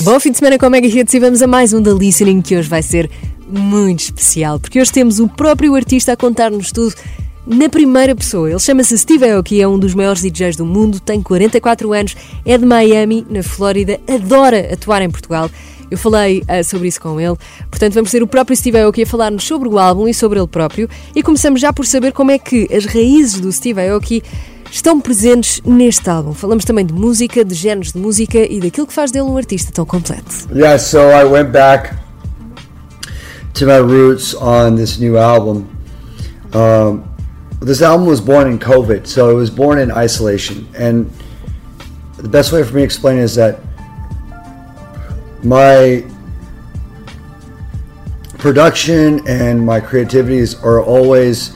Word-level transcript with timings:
Bom 0.00 0.18
fim 0.18 0.32
de 0.32 0.38
semana 0.38 0.58
com 0.58 0.66
a 0.66 0.70
Mega 0.70 0.86
Hits 0.86 1.12
e 1.12 1.20
vamos 1.20 1.42
a 1.42 1.46
mais 1.46 1.72
um 1.72 1.80
da 1.80 1.92
Listening 1.92 2.40
que 2.40 2.56
hoje 2.56 2.68
vai 2.68 2.82
ser 2.82 3.10
muito 3.46 4.00
especial, 4.00 4.58
porque 4.58 4.80
hoje 4.80 4.90
temos 4.90 5.20
o 5.20 5.28
próprio 5.28 5.74
artista 5.74 6.12
a 6.12 6.16
contar-nos 6.16 6.72
tudo 6.72 6.94
na 7.46 7.68
primeira 7.68 8.14
pessoa. 8.14 8.48
Ele 8.50 8.58
chama-se 8.58 8.96
Steve 8.96 9.28
Aoki, 9.30 9.60
é 9.60 9.68
um 9.68 9.78
dos 9.78 9.94
maiores 9.94 10.22
DJs 10.22 10.56
do 10.56 10.64
mundo, 10.64 10.98
tem 10.98 11.22
44 11.22 11.92
anos, 11.92 12.16
é 12.44 12.56
de 12.56 12.64
Miami, 12.64 13.26
na 13.28 13.42
Flórida, 13.42 14.00
adora 14.08 14.72
atuar 14.72 15.02
em 15.02 15.10
Portugal. 15.10 15.50
Eu 15.90 15.98
falei 15.98 16.40
uh, 16.40 16.64
sobre 16.64 16.88
isso 16.88 17.00
com 17.00 17.20
ele, 17.20 17.36
portanto 17.70 17.92
vamos 17.92 18.10
ter 18.10 18.22
o 18.22 18.26
próprio 18.26 18.56
Steve 18.56 18.78
Aoki 18.78 19.02
a 19.02 19.06
falar-nos 19.06 19.44
sobre 19.44 19.68
o 19.68 19.78
álbum 19.78 20.08
e 20.08 20.14
sobre 20.14 20.38
ele 20.38 20.48
próprio 20.48 20.88
e 21.14 21.22
começamos 21.22 21.60
já 21.60 21.70
por 21.70 21.86
saber 21.86 22.12
como 22.12 22.30
é 22.30 22.38
que 22.38 22.66
as 22.74 22.86
raízes 22.86 23.38
do 23.38 23.52
Steve 23.52 23.88
Aoki 23.88 24.22
estão 24.72 24.98
presentes 24.98 25.60
neste 25.66 26.08
álbum. 26.08 26.32
Falamos 26.32 26.64
também 26.64 26.84
de 26.84 26.94
música, 26.94 27.44
de 27.44 27.54
géneros 27.54 27.92
de 27.92 27.98
música 27.98 28.38
e 28.38 28.58
daquilo 28.58 28.86
que 28.86 28.92
faz 28.92 29.12
dele 29.12 29.26
um 29.26 29.36
artista 29.36 29.70
tão 29.70 29.84
completo. 29.84 30.48
Yeah, 30.50 30.78
so 30.78 31.10
I 31.10 31.24
went 31.24 31.50
back 31.52 31.94
to 33.54 33.66
my 33.66 33.76
roots 33.76 34.34
on 34.34 34.76
this 34.76 34.98
new 34.98 35.18
album. 35.18 35.66
Um, 36.54 37.04
this 37.60 37.82
album 37.82 38.06
was 38.06 38.20
born 38.20 38.50
in 38.50 38.58
COVID, 38.58 39.06
so 39.06 39.30
it 39.30 39.34
was 39.34 39.50
born 39.50 39.78
in 39.78 39.92
isolation. 39.92 40.66
And 40.74 41.10
the 42.16 42.28
best 42.28 42.50
way 42.50 42.64
for 42.64 42.74
me 42.74 42.80
to 42.80 42.84
explain 42.84 43.18
it 43.18 43.24
is 43.24 43.34
that 43.34 43.58
my 45.44 46.02
production 48.38 49.20
and 49.28 49.64
my 49.64 49.80
creativities 49.80 50.54
are 50.64 50.80
always 50.82 51.54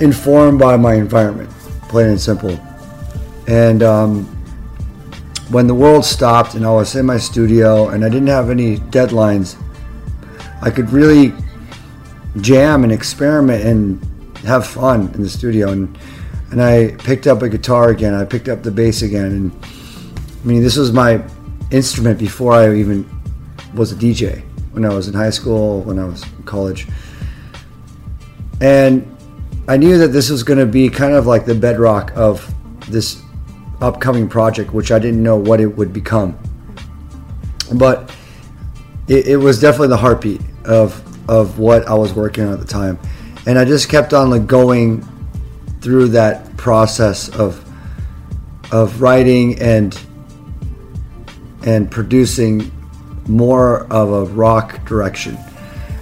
informed 0.00 0.60
by 0.60 0.76
my 0.76 0.94
environment 0.94 1.51
plain 1.92 2.08
and 2.08 2.20
simple. 2.20 2.58
And 3.46 3.82
um, 3.82 4.24
when 5.50 5.66
the 5.66 5.74
world 5.74 6.06
stopped 6.06 6.54
and 6.54 6.64
I 6.64 6.72
was 6.72 6.96
in 6.96 7.04
my 7.04 7.18
studio 7.18 7.90
and 7.90 8.02
I 8.02 8.08
didn't 8.08 8.28
have 8.28 8.48
any 8.48 8.78
deadlines, 8.78 9.62
I 10.62 10.70
could 10.70 10.90
really 10.90 11.34
jam 12.40 12.82
and 12.82 12.92
experiment 12.92 13.62
and 13.62 14.02
have 14.44 14.66
fun 14.66 15.12
in 15.14 15.22
the 15.22 15.28
studio. 15.28 15.70
And 15.70 15.98
and 16.50 16.62
I 16.62 16.96
picked 16.98 17.26
up 17.26 17.42
a 17.42 17.48
guitar 17.48 17.90
again. 17.90 18.14
I 18.14 18.24
picked 18.24 18.48
up 18.48 18.62
the 18.62 18.70
bass 18.70 19.02
again. 19.02 19.26
And 19.26 19.64
I 19.64 20.46
mean, 20.46 20.62
this 20.62 20.76
was 20.76 20.92
my 20.92 21.22
instrument 21.70 22.18
before 22.18 22.54
I 22.54 22.74
even 22.74 23.08
was 23.74 23.92
a 23.92 23.96
DJ. 23.96 24.42
When 24.72 24.86
I 24.86 24.94
was 24.94 25.08
in 25.08 25.14
high 25.14 25.30
school, 25.30 25.82
when 25.82 25.98
I 25.98 26.04
was 26.04 26.22
in 26.22 26.42
college, 26.44 26.86
and 28.62 29.11
I 29.72 29.78
knew 29.78 29.96
that 29.96 30.08
this 30.08 30.28
was 30.28 30.42
going 30.42 30.58
to 30.58 30.66
be 30.66 30.90
kind 30.90 31.14
of 31.14 31.26
like 31.26 31.46
the 31.46 31.54
bedrock 31.54 32.12
of 32.14 32.54
this 32.90 33.22
upcoming 33.80 34.28
project, 34.28 34.74
which 34.74 34.92
I 34.92 34.98
didn't 34.98 35.22
know 35.22 35.38
what 35.38 35.62
it 35.62 35.66
would 35.78 35.94
become. 35.94 36.38
But 37.72 38.14
it, 39.08 39.28
it, 39.28 39.36
was 39.38 39.62
definitely 39.62 39.88
the 39.88 39.96
heartbeat 39.96 40.42
of 40.66 41.02
of 41.26 41.58
what 41.58 41.88
I 41.88 41.94
was 41.94 42.12
working 42.12 42.44
on 42.44 42.52
at 42.52 42.60
the 42.60 42.66
time, 42.66 42.98
and 43.46 43.58
I 43.58 43.64
just 43.64 43.88
kept 43.88 44.12
on 44.12 44.28
like 44.28 44.46
going 44.46 45.08
through 45.80 46.08
that 46.08 46.54
process 46.58 47.30
of 47.30 47.64
of 48.72 49.00
writing 49.00 49.58
and 49.58 49.98
and 51.64 51.90
producing 51.90 52.70
more 53.26 53.90
of 53.90 54.12
a 54.12 54.24
rock 54.34 54.84
direction. 54.86 55.38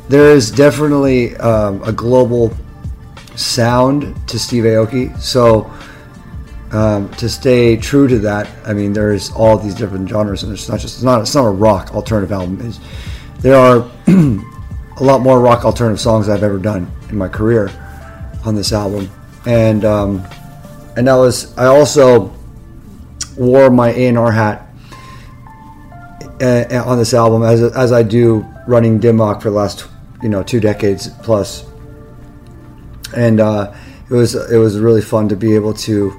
There 0.09 0.33
is 0.33 0.51
definitely 0.51 1.37
um, 1.37 1.81
a 1.85 1.93
global 1.93 2.53
sound 3.37 4.15
to 4.29 4.39
Steve 4.39 4.65
Aoki. 4.65 5.19
So 5.21 5.71
um, 6.73 7.11
to 7.15 7.29
stay 7.29 7.77
true 7.77 8.07
to 8.07 8.19
that, 8.21 8.49
I 8.67 8.73
mean, 8.73 8.93
there's 8.93 9.31
all 9.33 9.59
these 9.59 9.75
different 9.75 10.09
genres, 10.09 10.43
and 10.43 10.53
it's 10.53 10.69
not 10.69 10.81
just 10.81 10.97
it's 10.97 11.03
not 11.03 11.21
it's 11.23 11.35
not 11.35 11.45
a 11.45 11.51
rock 11.51 11.95
alternative 11.95 12.33
album. 12.33 12.61
It's, 12.67 12.81
there 13.41 13.57
are 13.57 13.91
a 14.07 15.05
lot 15.05 15.21
more 15.21 15.41
rock 15.41 15.65
alternative 15.65 16.01
songs 16.01 16.29
I've 16.29 16.43
ever 16.43 16.59
done 16.59 16.91
in 17.09 17.17
my 17.17 17.29
career 17.29 17.71
on 18.45 18.55
this 18.55 18.73
album, 18.73 19.11
and 19.47 19.85
um, 19.85 20.25
and 20.97 21.09
that 21.09 21.15
was 21.15 21.57
I 21.59 21.67
also 21.67 22.33
wore 23.37 23.71
my 23.71 23.91
A 23.91 24.07
and 24.07 24.19
R 24.19 24.31
hat 24.31 24.71
uh, 26.41 26.85
on 26.87 26.99
this 26.99 27.15
album 27.15 27.43
as 27.43 27.63
as 27.63 27.93
I 27.93 28.03
do 28.03 28.47
running 28.67 28.99
Dim 28.99 29.17
Mak 29.17 29.43
for 29.43 29.51
the 29.51 29.57
last 29.57 29.89
you 30.23 30.29
know 30.29 30.43
two 30.43 30.61
decades 30.61 31.09
plus 31.23 31.70
and 33.15 33.41
uh, 33.41 33.75
it 34.09 34.15
was 34.15 34.35
it 34.35 34.59
was 34.59 34.79
really 34.79 35.03
fun 35.03 35.29
to 35.29 35.37
be 35.37 35.55
able 35.55 35.75
to 35.75 36.13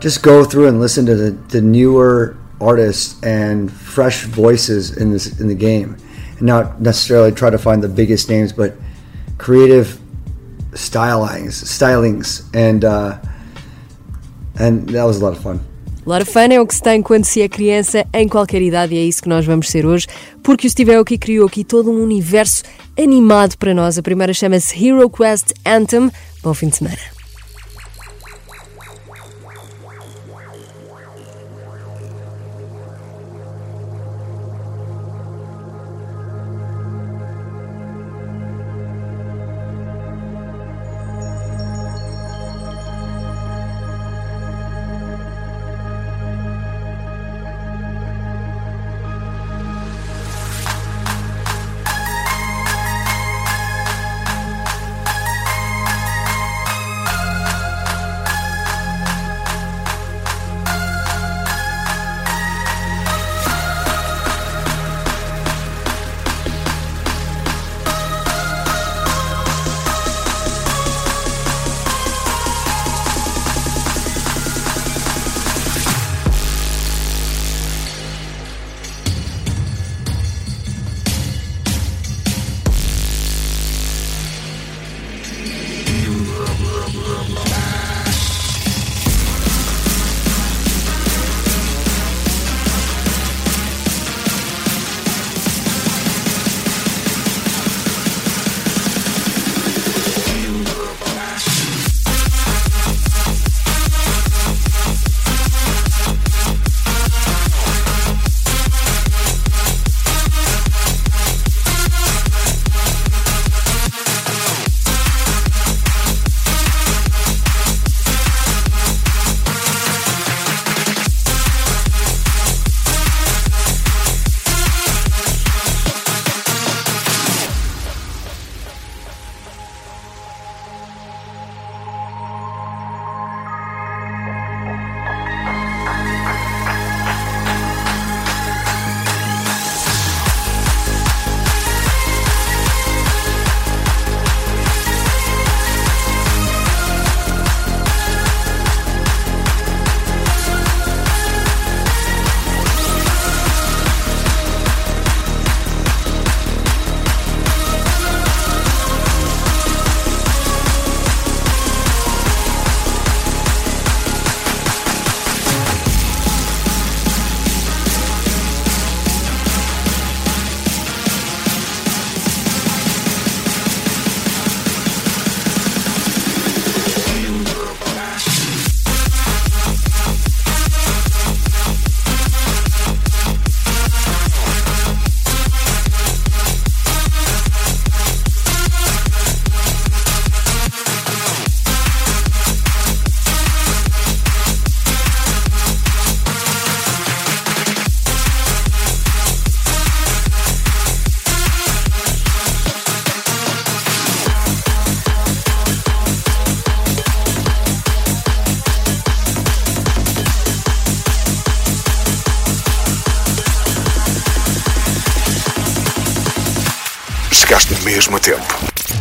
just 0.00 0.22
go 0.22 0.44
through 0.44 0.68
and 0.68 0.80
listen 0.80 1.06
to 1.06 1.14
the, 1.14 1.30
the 1.30 1.60
newer 1.60 2.36
artists 2.60 3.22
and 3.22 3.72
fresh 3.72 4.24
voices 4.24 4.96
in 4.96 5.10
this 5.12 5.40
in 5.40 5.48
the 5.48 5.54
game, 5.54 5.96
and 6.38 6.42
not 6.42 6.80
necessarily 6.80 7.32
try 7.32 7.50
to 7.50 7.58
find 7.58 7.82
the 7.82 7.88
biggest 7.88 8.28
names, 8.28 8.52
but 8.52 8.74
creative 9.38 9.98
stylings, 10.72 11.62
stylings, 11.64 12.48
and 12.54 12.84
uh, 12.84 13.18
and 14.58 14.88
that 14.90 15.04
was 15.04 15.20
a 15.20 15.24
lot 15.24 15.36
of 15.36 15.42
fun. 15.42 15.64
Fun 16.04 16.52
é 16.52 16.60
o 16.60 16.66
que 16.66 16.74
se 16.74 16.82
tem 16.82 17.00
quando 17.00 17.24
se 17.24 17.40
é 17.40 17.48
criança 17.48 18.04
em 18.12 18.26
qualquer 18.26 18.60
idade 18.60 18.94
e 18.94 18.98
é 18.98 19.02
isso 19.02 19.22
que 19.22 19.28
nós 19.28 19.46
vamos 19.46 19.70
ser 19.70 19.86
hoje, 19.86 20.06
porque 20.42 20.66
o 20.66 20.70
Steve 20.70 20.94
Aoki 20.94 21.16
criou 21.16 21.46
aqui 21.46 21.62
todo 21.62 21.90
um 21.90 22.02
universo 22.02 22.64
animado 22.98 23.56
para 23.56 23.72
nós. 23.72 23.96
A 23.96 24.02
primeira 24.02 24.34
chama-se 24.34 24.74
Hero 24.84 25.08
Quest 25.08 25.52
Anthem. 25.64 26.10
Bom 26.42 26.54
fim 26.54 26.68
de 26.68 26.76
semana. 26.76 27.11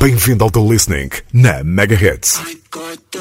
Bem-vindo 0.01 0.44
ao 0.44 0.50
The 0.50 0.59
Listening 0.59 1.12
na 1.31 1.63
Mega 1.63 1.94
Hits. 1.94 2.39
I 2.39 2.57
got 2.71 3.12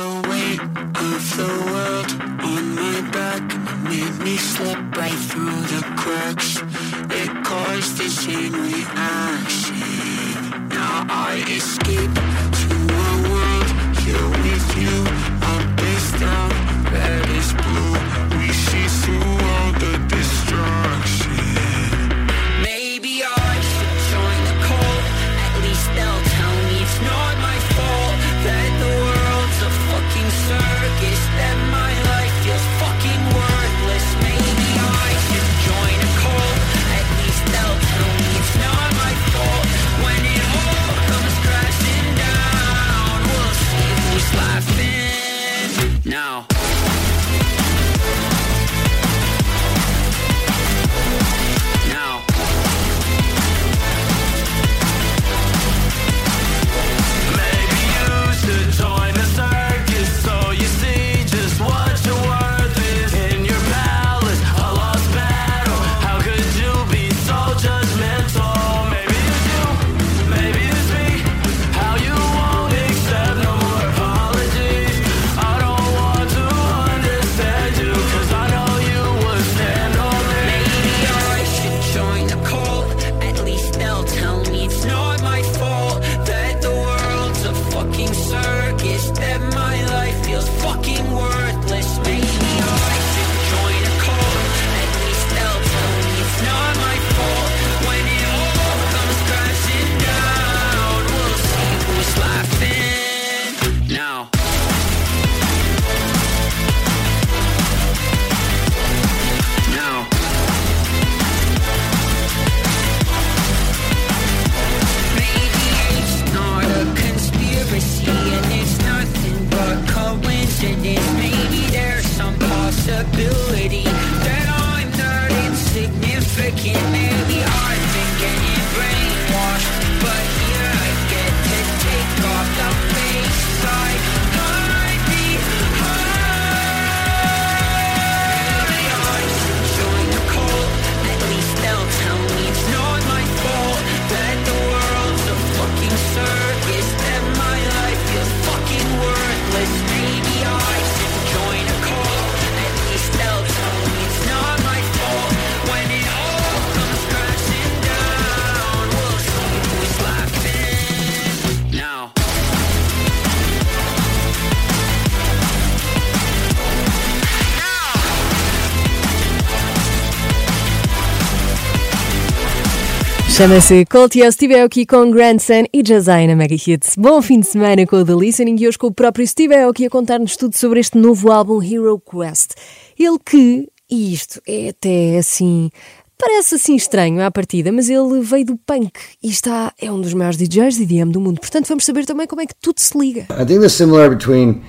Chama-se 173.40 173.86
Colt 173.86 174.16
e 174.16 174.20
estive 174.20 174.60
aqui 174.60 174.84
com 174.84 175.10
Grandson 175.10 175.64
e 175.72 175.82
Jazai 175.82 176.26
na 176.26 176.36
Mega 176.36 176.54
Hits. 176.54 176.94
Bom 176.94 177.22
fim 177.22 177.40
de 177.40 177.46
semana 177.46 177.86
com 177.86 177.96
o 177.96 178.04
The 178.04 178.12
Listening 178.12 178.54
e 178.60 178.68
hoje 178.68 178.76
com 178.76 178.88
o 178.88 178.92
próprio 178.92 179.26
Steve 179.26 179.54
Aoki 179.54 179.86
a 179.86 179.88
contar-nos 179.88 180.36
tudo 180.36 180.54
sobre 180.54 180.78
este 180.78 180.98
novo 180.98 181.32
álbum 181.32 181.62
Hero 181.62 181.98
Quest. 181.98 182.50
Ele 182.98 183.18
que, 183.24 183.66
e 183.90 184.12
isto 184.12 184.42
é 184.46 184.68
até 184.68 185.16
assim, 185.16 185.70
parece 186.18 186.56
assim 186.56 186.76
estranho 186.76 187.22
à 187.22 187.30
partida, 187.30 187.72
mas 187.72 187.88
ele 187.88 188.20
veio 188.20 188.44
do 188.44 188.58
punk 188.58 188.92
e 189.22 189.30
está, 189.30 189.72
é 189.80 189.90
um 189.90 190.02
dos 190.02 190.12
maiores 190.12 190.36
DJs 190.36 190.76
de 190.76 190.82
EDM 190.82 191.10
do 191.10 191.18
mundo. 191.18 191.40
Portanto, 191.40 191.66
vamos 191.66 191.86
saber 191.86 192.04
também 192.04 192.26
como 192.26 192.42
é 192.42 192.46
que 192.46 192.54
tudo 192.60 192.78
se 192.78 192.98
liga. 192.98 193.22
I 193.30 193.46
think 193.46 193.60
the 193.62 193.70
similar 193.70 194.10
between 194.10 194.60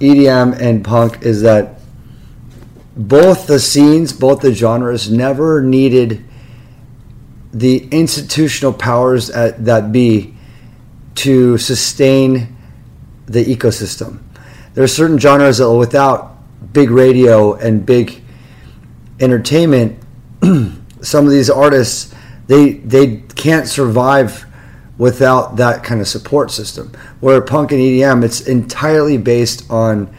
EDM 0.00 0.54
and 0.62 0.82
punk 0.84 1.18
is 1.26 1.42
that 1.42 1.80
both 2.96 3.48
the 3.48 3.58
scenes, 3.58 4.12
both 4.12 4.42
the 4.42 4.54
genres, 4.54 5.10
never 5.10 5.60
needed 5.60 6.29
the 7.52 7.88
institutional 7.90 8.72
powers 8.72 9.30
at, 9.30 9.64
that 9.64 9.92
be 9.92 10.34
to 11.16 11.58
sustain 11.58 12.56
the 13.26 13.44
ecosystem. 13.44 14.20
There 14.74 14.84
are 14.84 14.88
certain 14.88 15.18
genres 15.18 15.58
that, 15.58 15.70
without 15.70 16.36
big 16.72 16.90
radio 16.90 17.54
and 17.54 17.84
big 17.84 18.22
entertainment, 19.18 19.98
some 21.00 21.24
of 21.24 21.30
these 21.30 21.50
artists 21.50 22.14
they 22.50 22.72
they 22.72 23.18
can't 23.36 23.68
survive 23.68 24.44
without 24.98 25.56
that 25.56 25.84
kind 25.84 26.00
of 26.00 26.08
support 26.08 26.50
system. 26.50 26.92
Where 27.20 27.40
punk 27.40 27.70
and 27.70 27.80
EDM, 27.80 28.24
it's 28.24 28.40
entirely 28.40 29.18
based 29.18 29.70
on 29.70 30.12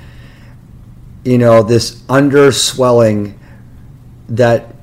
you 1.26 1.38
know 1.38 1.62
this 1.62 2.02
underswelling 2.08 3.38
that 4.30 4.74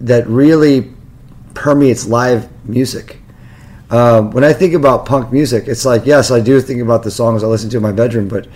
that 0.00 0.26
really 0.28 0.93
permeates 1.54 2.06
live 2.06 2.48
music. 2.68 3.18
Um, 3.90 4.30
when 4.32 4.44
I 4.44 4.52
think 4.52 4.74
about 4.74 5.06
punk 5.06 5.32
music, 5.32 5.68
it's 5.68 5.84
like 5.84 6.06
yes, 6.06 6.30
I 6.30 6.40
do 6.40 6.60
think 6.60 6.80
about 6.80 7.02
the 7.02 7.10
songs 7.10 7.42
I 7.42 7.46
listen 7.46 7.70
to 7.70 7.76
in 7.76 7.82
my 7.82 7.92
bedroom, 7.92 8.28
but 8.28 8.48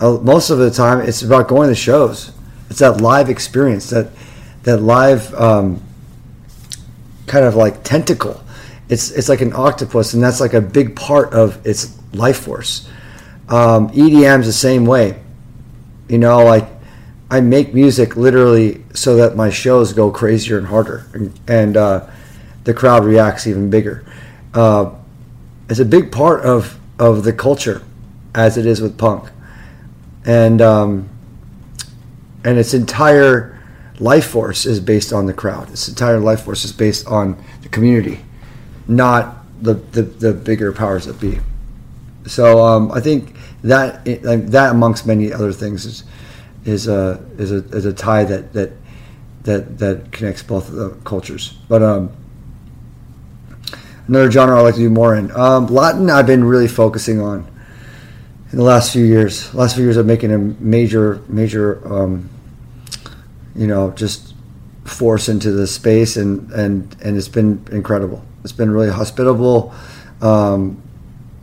uh, 0.00 0.18
most 0.22 0.50
of 0.50 0.58
the 0.58 0.70
time 0.70 1.00
it's 1.00 1.22
about 1.22 1.48
going 1.48 1.68
to 1.68 1.74
shows. 1.74 2.32
It's 2.70 2.78
that 2.80 3.00
live 3.00 3.28
experience, 3.28 3.90
that 3.90 4.10
that 4.62 4.78
live 4.78 5.34
um, 5.34 5.82
kind 7.26 7.44
of 7.44 7.54
like 7.54 7.82
tentacle. 7.84 8.42
It's 8.88 9.10
it's 9.10 9.28
like 9.28 9.40
an 9.40 9.52
octopus, 9.52 10.14
and 10.14 10.22
that's 10.22 10.40
like 10.40 10.54
a 10.54 10.60
big 10.60 10.96
part 10.96 11.32
of 11.32 11.64
its 11.66 11.96
life 12.12 12.38
force. 12.38 12.88
Um, 13.48 13.90
EDM's 13.90 14.46
the 14.46 14.52
same 14.52 14.86
way. 14.86 15.20
You 16.08 16.18
know, 16.18 16.44
like 16.44 16.66
I 17.30 17.40
make 17.40 17.74
music 17.74 18.16
literally 18.16 18.82
so 18.94 19.16
that 19.16 19.36
my 19.36 19.50
shows 19.50 19.92
go 19.92 20.10
crazier 20.10 20.58
and 20.58 20.66
harder, 20.66 21.06
and, 21.12 21.38
and 21.46 21.76
uh, 21.76 22.06
the 22.64 22.74
crowd 22.74 23.04
reacts 23.04 23.46
even 23.46 23.70
bigger. 23.70 24.04
Uh, 24.54 24.90
it's 25.68 25.80
a 25.80 25.84
big 25.84 26.10
part 26.10 26.44
of 26.44 26.78
of 26.98 27.24
the 27.24 27.32
culture, 27.32 27.82
as 28.34 28.56
it 28.56 28.66
is 28.66 28.80
with 28.80 28.98
punk, 28.98 29.30
and 30.24 30.60
um, 30.60 31.08
and 32.44 32.58
its 32.58 32.74
entire 32.74 33.60
life 34.00 34.26
force 34.26 34.66
is 34.66 34.80
based 34.80 35.12
on 35.12 35.26
the 35.26 35.34
crowd. 35.34 35.70
Its 35.70 35.88
entire 35.88 36.18
life 36.18 36.42
force 36.42 36.64
is 36.64 36.72
based 36.72 37.06
on 37.06 37.42
the 37.62 37.68
community, 37.68 38.20
not 38.86 39.44
the 39.62 39.74
the, 39.74 40.02
the 40.02 40.32
bigger 40.32 40.72
powers 40.72 41.06
that 41.06 41.20
be. 41.20 41.38
So 42.26 42.64
um, 42.64 42.92
I 42.92 43.00
think 43.00 43.34
that 43.62 44.04
that 44.04 44.70
amongst 44.70 45.06
many 45.06 45.32
other 45.32 45.52
things 45.52 45.84
is 45.84 46.04
is 46.64 46.88
a 46.88 47.24
is 47.38 47.52
a 47.52 47.64
is 47.76 47.84
a 47.84 47.92
tie 47.92 48.24
that 48.24 48.52
that 48.52 48.72
that 49.42 49.78
that 49.78 50.12
connects 50.12 50.42
both 50.42 50.68
of 50.68 50.74
the 50.74 50.90
cultures. 51.04 51.58
But 51.68 51.82
um, 51.82 52.12
another 54.08 54.30
genre 54.30 54.58
I 54.58 54.62
like 54.62 54.74
to 54.74 54.80
do 54.80 54.90
more 54.90 55.14
in. 55.14 55.30
Um, 55.32 55.66
Latin, 55.66 56.10
I've 56.10 56.26
been 56.26 56.44
really 56.44 56.66
focusing 56.66 57.20
on 57.20 57.46
in 58.50 58.58
the 58.58 58.64
last 58.64 58.92
few 58.92 59.04
years. 59.04 59.54
Last 59.54 59.76
few 59.76 59.84
years, 59.84 59.96
I'm 59.96 60.06
making 60.06 60.32
a 60.32 60.38
major, 60.38 61.22
major, 61.28 61.86
um, 61.92 62.28
you 63.54 63.66
know, 63.66 63.90
just 63.92 64.34
force 64.84 65.28
into 65.28 65.52
the 65.52 65.66
space, 65.66 66.16
and 66.16 66.50
and 66.52 66.96
and 67.02 67.16
it's 67.16 67.28
been 67.28 67.64
incredible. 67.70 68.24
It's 68.42 68.52
been 68.52 68.70
really 68.70 68.90
hospitable. 68.90 69.74
Um, 70.22 70.82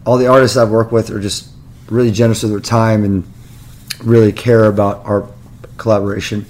all 0.05 0.17
the 0.17 0.27
artists 0.27 0.57
I've 0.57 0.71
worked 0.71 0.91
with 0.91 1.11
are 1.11 1.19
just 1.19 1.49
really 1.87 2.11
generous 2.11 2.41
with 2.41 2.51
their 2.51 2.59
time 2.59 3.03
and 3.03 3.23
really 4.03 4.31
care 4.31 4.65
about 4.65 5.05
our 5.05 5.29
collaboration, 5.77 6.45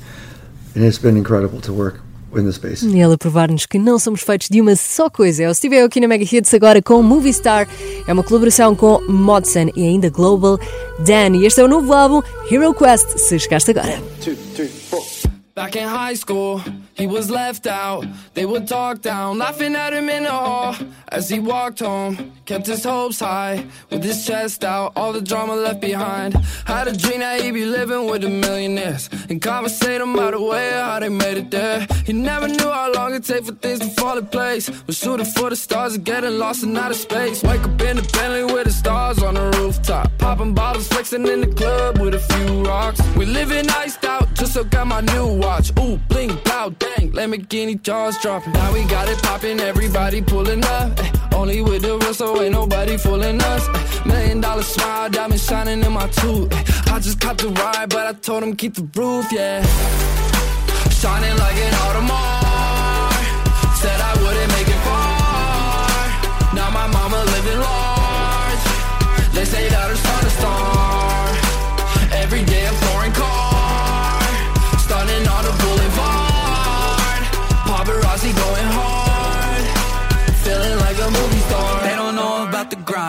and 0.74 0.84
it's 0.84 0.98
been 0.98 1.18
incredible 1.18 1.60
to 1.62 1.74
work 1.74 2.02
in 2.40 2.46
the 2.46 2.52
space. 2.52 2.86
E 2.86 3.02
ele 3.02 3.14
a 3.14 3.18
provar-nos 3.18 3.66
que 3.66 3.78
não 3.78 3.98
somos 4.00 4.22
feitos 4.22 4.50
de 4.50 4.62
uma 4.62 4.76
só 4.76 5.10
coisa. 5.10 5.44
É 5.44 5.50
o 5.50 5.54
Steve 5.54 5.80
Aoki 5.80 6.00
na 6.00 6.08
Mega 6.08 6.24
Hits 6.24 6.54
agora 6.54 6.82
com 6.82 7.02
Movie 7.02 7.34
Star. 7.34 7.68
É 8.08 8.14
uma 8.14 8.24
colaboração 8.24 8.76
com 8.76 9.02
Modson 9.08 9.72
e 9.76 9.84
ainda 9.84 10.10
Global 10.10 10.60
Dan. 11.00 11.38
E 11.38 11.46
este 11.46 11.62
é 11.62 11.64
o 11.64 11.68
novo 11.68 11.94
álbum 11.94 12.22
Hero 12.50 12.74
Quest, 12.74 13.18
se 13.18 13.40
chegaste 13.40 13.72
agora. 13.72 14.02
Back 15.56 15.78
in 15.78 15.86
high 15.86 16.16
school, 16.18 16.62
he 16.96 17.08
was 17.08 17.30
left 17.30 17.68
out. 17.68 18.06
They 18.34 18.46
would 18.46 18.68
talk 18.68 19.02
down, 19.02 19.38
laughing 19.38 19.76
at 19.76 19.92
him 19.94 20.08
in 20.10 20.24
the 20.24 20.32
hall 20.32 20.76
as 21.10 21.30
he 21.30 21.40
walked 21.40 21.80
home. 21.80 22.32
Kept 22.46 22.68
his 22.68 22.84
hopes 22.84 23.20
high 23.20 23.66
with 23.90 24.04
his 24.04 24.26
chest 24.26 24.64
out, 24.64 24.94
all 24.96 25.12
the 25.12 25.22
drama 25.22 25.56
left 25.56 25.82
behind. 25.82 26.36
Had 26.66 26.88
a 26.88 26.96
dream 26.96 27.20
that 27.20 27.42
he'd 27.42 27.52
be 27.52 27.66
living 27.66 28.06
with 28.10 28.22
the 28.22 28.30
millionaires 28.30 29.10
and 29.30 29.42
conversate 29.42 30.00
about 30.00 30.32
the 30.32 30.42
way 30.42 30.72
how 30.72 31.00
they 31.00 31.10
made 31.10 31.38
it 31.38 31.52
there. 31.52 31.86
He 32.06 32.14
never 32.14 32.48
knew 32.48 32.70
how 32.70 32.94
long 32.94 33.12
it'd 33.12 33.26
take 33.26 33.46
for 33.46 33.54
things 33.54 33.80
to 33.80 33.90
fall 34.00 34.18
in 34.18 34.28
place. 34.28 34.70
Was 34.88 34.98
shooting 34.98 35.26
for 35.26 35.50
the 35.50 35.56
stars 35.56 35.96
and 35.96 36.06
getting 36.06 36.38
lost 36.38 36.64
in 36.64 36.78
outer 36.78 36.94
space. 36.94 37.44
Wake 37.44 37.64
up 37.64 37.82
in 37.82 37.98
the 37.98 38.10
Bentley 38.14 38.46
with 38.46 38.66
the 38.66 38.72
stars 38.72 39.22
on 39.22 39.34
the 39.34 39.50
rooftop, 39.58 40.12
popping 40.18 40.54
bottles, 40.54 40.88
flexing 40.88 41.28
in 41.28 41.42
the 41.42 41.48
club 41.48 42.00
with 42.00 42.14
a 42.14 42.20
few 42.20 42.64
rocks. 42.64 43.02
We 43.18 43.26
living 43.26 43.70
iced 43.70 44.06
out, 44.06 44.34
just 44.36 44.54
so 44.54 44.64
got 44.64 44.88
my 44.88 45.02
new 45.02 45.28
watch. 45.40 45.72
Ooh, 45.80 45.98
bling, 46.10 46.36
blow, 46.46 46.70
dang, 46.86 47.12
Lamborghini 47.12 47.82
jaws 47.82 48.18
dropping. 48.22 48.54
Now 48.54 48.74
we 48.74 48.84
got 48.86 49.08
it 49.10 49.22
popping, 49.22 49.60
everybody 49.60 50.22
pulling 50.22 50.64
up. 50.66 51.00
eh, 51.00 51.12
only 51.36 51.62
with 51.62 51.82
the 51.82 51.98
real, 51.98 52.14
so 52.14 52.42
ain't 52.42 52.54
nobody 52.54 52.98
fooling 52.98 53.42
us. 53.42 53.68
eh. 53.70 54.04
million 54.06 54.42
dollar 54.42 54.64
smile, 54.64 55.10
diamond 55.10 55.42
shining 55.42 55.84
in 55.84 55.92
my 55.94 56.08
tooth. 56.10 56.52
eh. 56.54 56.94
I 56.94 57.00
just 57.00 57.20
caught 57.20 57.38
the 57.38 57.50
ride, 57.50 57.90
but 57.90 58.06
I 58.08 58.14
told 58.14 58.44
him 58.44 58.56
keep 58.56 58.74
the 58.76 58.88
roof, 59.00 59.26
yeah. 59.32 59.62
Shining 61.02 61.36
like 61.44 61.58
an 61.68 61.74
Audemars. 61.86 63.26
Said 63.82 64.00
I 64.10 64.14
wouldn't 64.22 64.52
make 64.58 64.68
it 64.76 64.82
far. 64.88 66.56
Now 66.56 66.70
my 66.72 66.88
mama 66.88 67.20
living 67.36 67.60
large. 67.60 68.64
They 69.36 69.46
say 69.46 69.68
that 69.70 69.90
her 69.92 70.00
son 70.08 70.26
a 70.26 70.32
star. 70.40 72.22
Every 72.24 72.44
day 72.46 72.66
a 72.66 72.72
foreign 72.86 73.12
car. 73.14 73.45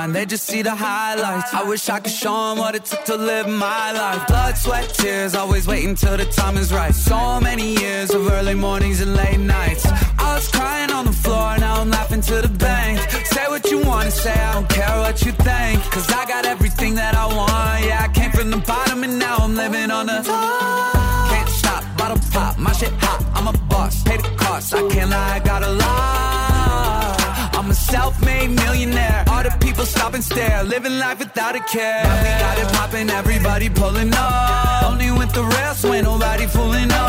Grind, 0.07 0.15
they 0.15 0.27
just 0.27 0.47
see 0.47 0.63
the 0.63 0.75
highlights. 0.75 1.53
I 1.53 1.63
wish 1.63 1.89
I 1.89 2.01
could 2.01 2.13
show 2.13 2.51
them 2.51 2.59
what 2.59 2.75
it 2.75 2.85
took 2.85 3.05
to 3.05 3.17
live 3.17 3.49
my 3.49 3.93
life. 3.93 4.27
Blood, 4.27 4.57
sweat, 4.57 4.89
tears, 4.95 5.35
always 5.35 5.67
waiting 5.67 5.95
till 5.95 6.17
the 6.17 6.25
time 6.27 6.57
is 6.57 6.73
right. 6.73 6.95
So 6.95 7.41
many 7.41 7.75
years 7.81 8.11
of 8.15 8.31
early 8.31 8.55
mornings 8.55 9.01
and 9.01 9.15
late 9.15 9.39
nights. 9.39 9.87
I 10.19 10.35
was 10.35 10.49
crying 10.49 10.91
on 10.91 11.07
the 11.07 11.13
floor, 11.13 11.59
now 11.59 11.81
I'm 11.81 11.91
laughing 11.91 12.21
to 12.23 12.43
the 12.43 12.49
bank. 12.49 12.99
Say 13.27 13.45
what 13.49 13.71
you 13.71 13.79
wanna 13.81 14.11
say, 14.11 14.33
I 14.33 14.55
don't 14.55 14.69
care 14.69 14.99
what 14.99 15.25
you 15.25 15.33
think. 15.33 15.83
Cause 15.91 16.09
I 16.11 16.25
got 16.27 16.47
everything 16.47 16.95
that 16.95 17.15
I 17.15 17.27
want. 17.27 17.85
Yeah, 17.85 18.07
I 18.07 18.09
came 18.09 18.31
from 18.33 18.51
the 18.51 18.59
bottom 18.59 19.05
and 19.05 19.19
now 19.19 19.37
I'm 19.39 19.55
living 19.55 19.91
on 19.91 20.07
the 20.07 20.23
top. 20.23 21.31
Can't 21.31 21.49
stop, 21.49 21.85
bottle 21.99 22.21
pop, 22.33 22.59
my 22.59 22.73
shit 22.73 22.93
hot. 23.05 23.25
I'm 23.35 23.47
a 23.49 23.59
boss, 23.69 24.03
pay 24.03 24.17
the 24.17 24.29
cost. 24.37 24.75
I 24.75 24.89
can't 24.89 25.11
lie, 25.11 25.37
I 25.37 25.39
got 25.41 25.63
a 25.63 25.71
lot. 25.71 27.16
I'm 27.57 27.71
a 27.71 27.75
self-made 27.75 28.51
millionaire. 28.51 29.25
All 29.29 29.43
the 29.43 29.51
people 29.61 29.87
stop 29.87 30.13
and 30.13 30.23
stare, 30.23 30.63
living 30.63 30.99
life 30.99 31.19
without 31.19 31.57
a 31.57 31.61
care. 31.61 32.05
Now 32.05 32.23
we 32.23 32.29
got 32.45 32.59
it 32.59 32.69
popping, 32.75 33.09
everybody 33.11 33.71
pulling 33.71 34.13
up. 34.13 34.83
Only 34.85 35.11
with 35.11 35.33
the 35.33 35.43
rest, 35.43 35.85
when 35.85 36.05
nobody 36.05 36.47
fooling 36.47 36.91
up. 36.91 37.01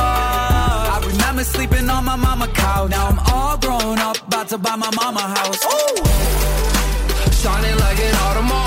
I 0.96 1.02
remember 1.06 1.44
sleeping 1.44 1.90
on 1.90 2.06
my 2.06 2.16
mama 2.16 2.48
couch. 2.48 2.90
Now 2.92 3.08
I'm 3.10 3.20
all 3.32 3.58
grown 3.58 4.00
up, 4.00 4.26
about 4.26 4.48
to 4.50 4.58
buy 4.58 4.78
my 4.78 4.92
mama 4.96 5.22
house. 5.22 5.62
Ooh. 5.66 5.98
Shining 7.42 7.78
like 7.78 8.00
an 8.00 8.14
Audemars. 8.14 8.67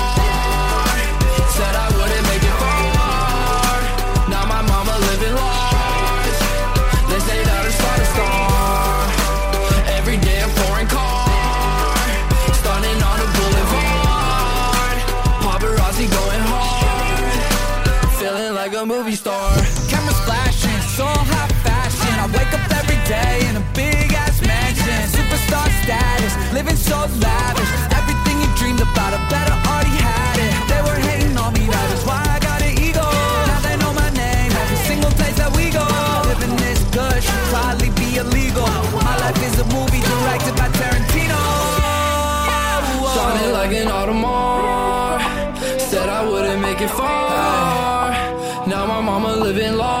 Living 49.53 49.75
large. 49.75 50.00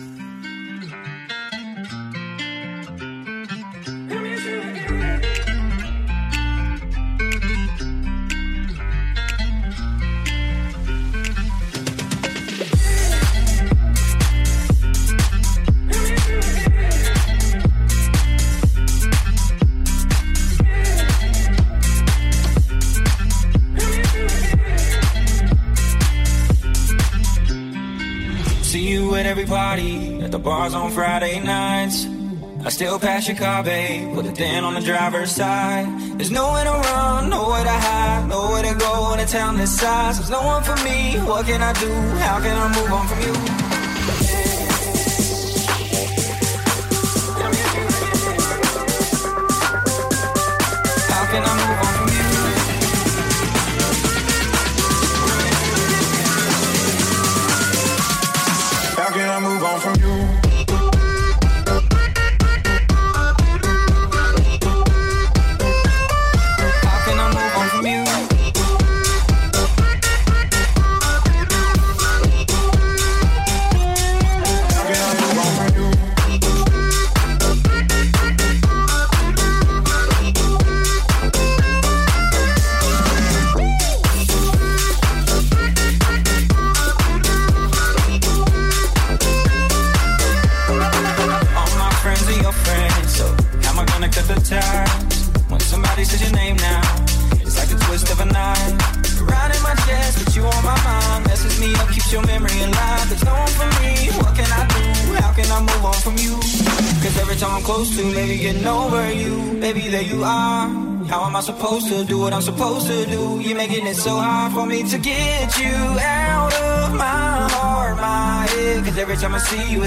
Still 32.81 32.97
pass 32.97 33.27
your 33.27 33.37
car, 33.37 33.63
babe, 33.63 34.11
put 34.15 34.25
it 34.25 34.33
dent 34.33 34.65
on 34.65 34.73
the 34.73 34.81
driver's 34.81 35.29
side. 35.29 35.85
There's 36.17 36.31
nowhere 36.31 36.63
to 36.63 36.71
run, 36.71 37.29
nowhere 37.29 37.63
to 37.63 37.69
hide, 37.69 38.27
nowhere 38.27 38.63
to 38.63 38.73
go 38.73 39.13
in 39.13 39.19
a 39.19 39.25
town 39.27 39.55
this 39.55 39.79
size. 39.79 40.17
There's 40.17 40.31
no 40.31 40.41
one 40.41 40.63
for 40.63 40.75
me, 40.77 41.19
what 41.29 41.45
can 41.45 41.61
I 41.61 41.73
do? 41.73 41.91
How 42.25 42.39
can 42.39 42.57
I 42.57 42.67
move 42.75 42.91
on 42.91 43.07
from 43.07 43.21
you? 43.21 44.60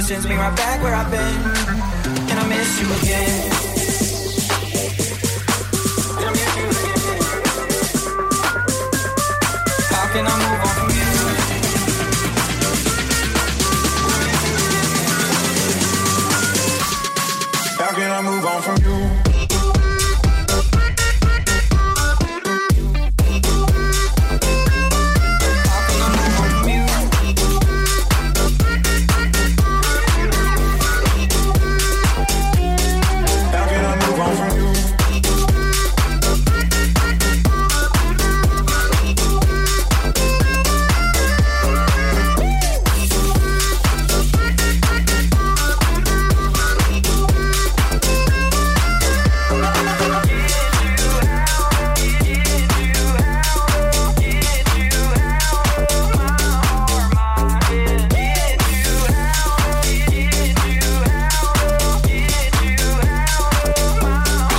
Sends 0.05 0.27
me 0.29 0.35
right 0.35 0.55
back 0.55 0.83
where 0.83 0.95
I've 0.95 1.11
been. 1.11 1.19
And 2.31 2.39
I 2.39 2.47
miss 2.47 2.79
you 2.79 2.87
again. 2.93 3.53
I 6.21 6.31
miss 6.31 6.57
you 6.59 6.67
again. 6.69 7.21
How 9.95 10.07
can 10.13 10.27
I 10.27 10.37
move 10.45 10.61
on 10.61 10.75
from 10.77 10.91
you? 10.99 11.11
How 17.79 17.93
can 17.97 18.11
I 18.11 18.21
move 18.21 18.45
on 18.45 18.61
from 18.63 18.77
you? 18.85 19.34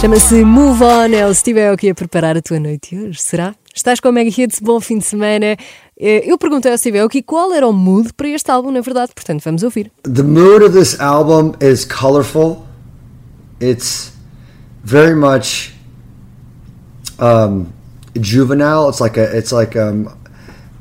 Chama-se 0.05 0.45
Move 0.45 0.83
On, 0.83 1.15
é 1.15 1.25
o 1.25 1.33
Steve 1.33 1.65
Aoki 1.65 1.89
a 1.89 1.95
preparar 1.95 2.37
a 2.37 2.41
tua 2.41 2.59
noite 2.59 2.95
hoje, 2.95 3.19
será? 3.19 3.55
Estás 3.73 3.99
com 3.99 4.09
a 4.09 4.11
Mega 4.11 4.29
Hits, 4.29 4.59
bom 4.59 4.79
fim 4.79 4.99
de 4.99 5.03
semana. 5.03 5.57
Eh, 5.99 6.29
Eu 6.29 6.37
perguntei 6.37 6.71
ao 6.71 6.77
Steve 6.77 6.99
Aoki 6.99 7.23
qual 7.23 7.51
era 7.51 7.67
o 7.67 7.73
mood 7.73 8.13
para 8.13 8.27
este 8.27 8.51
álbum, 8.51 8.69
na 8.69 8.81
verdade, 8.81 9.13
portanto 9.15 9.41
vamos 9.43 9.63
ouvir. 9.63 9.91
The 10.03 10.21
mood 10.21 10.63
of 10.63 10.77
this 10.77 10.99
album 10.99 11.53
is 11.59 11.85
colorful. 11.85 12.67
It's 13.59 14.13
very 14.83 15.15
much 15.15 15.73
um, 17.17 17.73
juvenile. 18.15 18.89
It's 18.89 19.01
like 19.01 19.19
a 19.19 19.35
it's 19.35 19.51
like 19.51 19.75
um, 19.75 20.15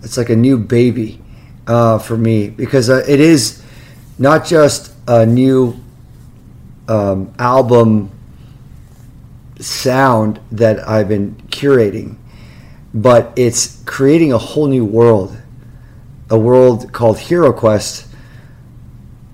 it's 0.02 0.18
like 0.18 0.30
a 0.30 0.36
new 0.36 0.58
baby 0.58 1.18
uh, 1.66 1.98
for 1.98 2.18
me 2.18 2.50
because 2.50 2.90
uh, 2.90 3.02
it 3.08 3.20
is 3.20 3.62
not 4.18 4.46
just 4.46 4.92
a 5.08 5.24
new 5.24 5.76
um, 6.88 7.32
album 7.38 8.10
sound 9.60 10.40
that 10.50 10.86
I've 10.88 11.08
been 11.08 11.34
curating, 11.48 12.16
but 12.92 13.32
it's 13.36 13.82
creating 13.84 14.32
a 14.32 14.38
whole 14.38 14.66
new 14.66 14.84
world, 14.84 15.36
a 16.30 16.38
world 16.38 16.92
called 16.92 17.16
HiroQuest, 17.16 18.06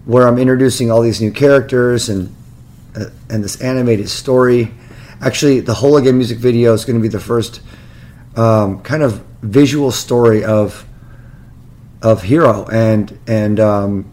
where 0.04 0.26
I'm 0.26 0.38
introducing 0.38 0.90
all 0.90 1.02
these 1.02 1.20
new 1.20 1.30
characters 1.30 2.09
and 2.09 2.35
uh, 2.96 3.06
and 3.28 3.44
this 3.44 3.61
animated 3.61 4.09
story. 4.09 4.72
Actually, 5.20 5.61
the 5.61 5.74
whole 5.74 5.96
again 5.96 6.16
music 6.16 6.38
video 6.38 6.72
is 6.74 6.85
going 6.85 6.96
to 6.96 7.02
be 7.02 7.09
the 7.09 7.20
first 7.20 7.61
um, 8.37 8.83
kind 8.83 9.02
of 9.02 9.22
visual 9.42 9.90
story 9.90 10.44
of 10.44 10.85
of 12.02 12.22
Hiro 12.22 12.66
and 12.66 13.18
and 13.26 13.61
um, 13.61 14.12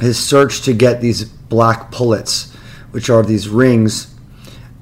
his 0.00 0.18
search 0.18 0.62
to 0.62 0.72
get 0.72 1.00
these 1.00 1.24
black 1.24 1.90
pullets, 1.90 2.54
which 2.92 3.10
are 3.10 3.22
these 3.22 3.48
rings 3.48 4.14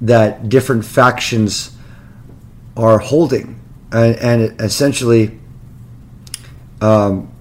that 0.00 0.48
different 0.48 0.85
factions 0.85 1.76
are 2.76 2.98
holding, 2.98 3.59
and, 3.92 4.16
and 4.16 4.61
essentially, 4.61 5.38
um, 6.80 7.32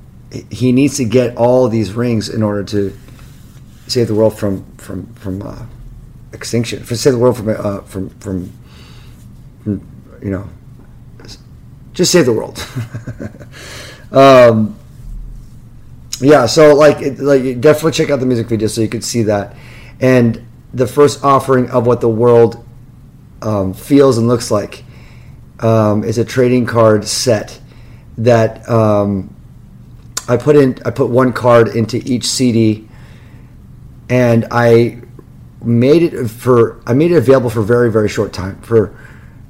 he 0.49 0.71
needs 0.71 0.97
to 0.97 1.05
get 1.05 1.35
all 1.37 1.67
these 1.67 1.93
rings 1.93 2.29
in 2.29 2.41
order 2.41 2.63
to 2.63 2.97
save 3.87 4.07
the 4.07 4.15
world 4.15 4.37
from 4.37 4.65
from 4.77 5.13
from 5.15 5.41
uh, 5.41 5.65
extinction, 6.33 6.83
for 6.83 6.95
save 6.95 7.13
the 7.13 7.19
world 7.19 7.37
from 7.37 7.49
uh, 7.49 7.81
from, 7.81 8.09
from 8.19 8.51
from 9.63 9.81
you 10.21 10.31
know, 10.31 10.49
just 11.93 12.11
save 12.11 12.25
the 12.25 12.33
world. 12.33 12.65
um, 14.11 14.77
yeah, 16.21 16.45
so 16.45 16.75
like 16.75 17.01
it, 17.01 17.19
like 17.19 17.59
definitely 17.59 17.91
check 17.91 18.09
out 18.09 18.19
the 18.19 18.25
music 18.25 18.47
video 18.47 18.67
so 18.67 18.81
you 18.81 18.87
could 18.87 19.03
see 19.03 19.23
that, 19.23 19.55
and 19.99 20.44
the 20.75 20.85
first 20.85 21.23
offering 21.23 21.69
of 21.69 21.87
what 21.87 22.01
the 22.01 22.09
world 22.09 22.63
um, 23.41 23.73
feels 23.73 24.17
and 24.17 24.27
looks 24.27 24.51
like 24.51 24.83
um, 25.61 26.03
is 26.03 26.17
a 26.17 26.25
trading 26.25 26.65
card 26.65 27.07
set 27.07 27.59
that 28.17 28.67
um, 28.69 29.33
I 30.27 30.35
put 30.35 30.57
in. 30.57 30.77
I 30.85 30.91
put 30.91 31.09
one 31.09 31.31
card 31.31 31.69
into 31.69 31.97
each 31.97 32.25
CD, 32.25 32.87
and 34.09 34.45
I 34.51 35.01
made 35.63 36.03
it 36.03 36.27
for. 36.27 36.81
I 36.85 36.93
made 36.93 37.11
it 37.11 37.17
available 37.17 37.49
for 37.49 37.61
very 37.61 37.89
very 37.89 38.09
short 38.09 38.33
time 38.33 38.61
for 38.61 38.97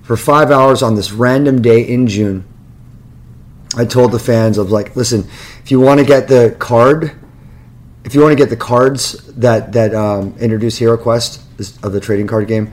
for 0.03 0.15
five 0.15 0.51
hours 0.51 0.83
on 0.83 0.93
this 0.93 1.11
random 1.11 1.61
day 1.61 1.81
in 1.81 2.05
June. 2.05 2.45
I 3.75 3.85
told 3.85 4.11
the 4.11 4.19
fans 4.19 4.59
of 4.59 4.71
like, 4.71 4.95
listen, 4.95 5.27
if 5.63 5.71
you 5.71 5.79
want 5.79 5.99
to 5.99 6.05
get 6.05 6.27
the 6.27 6.55
card, 6.59 7.13
if 8.05 8.13
you 8.13 8.21
want 8.21 8.31
to 8.31 8.35
get 8.37 8.49
the 8.49 8.55
cards 8.55 9.13
that 9.33 9.73
that 9.73 9.93
um, 9.95 10.35
introduce 10.39 10.79
HiroQuest 10.79 11.83
of 11.83 11.91
the 11.91 11.99
trading 11.99 12.27
card 12.27 12.47
game, 12.47 12.71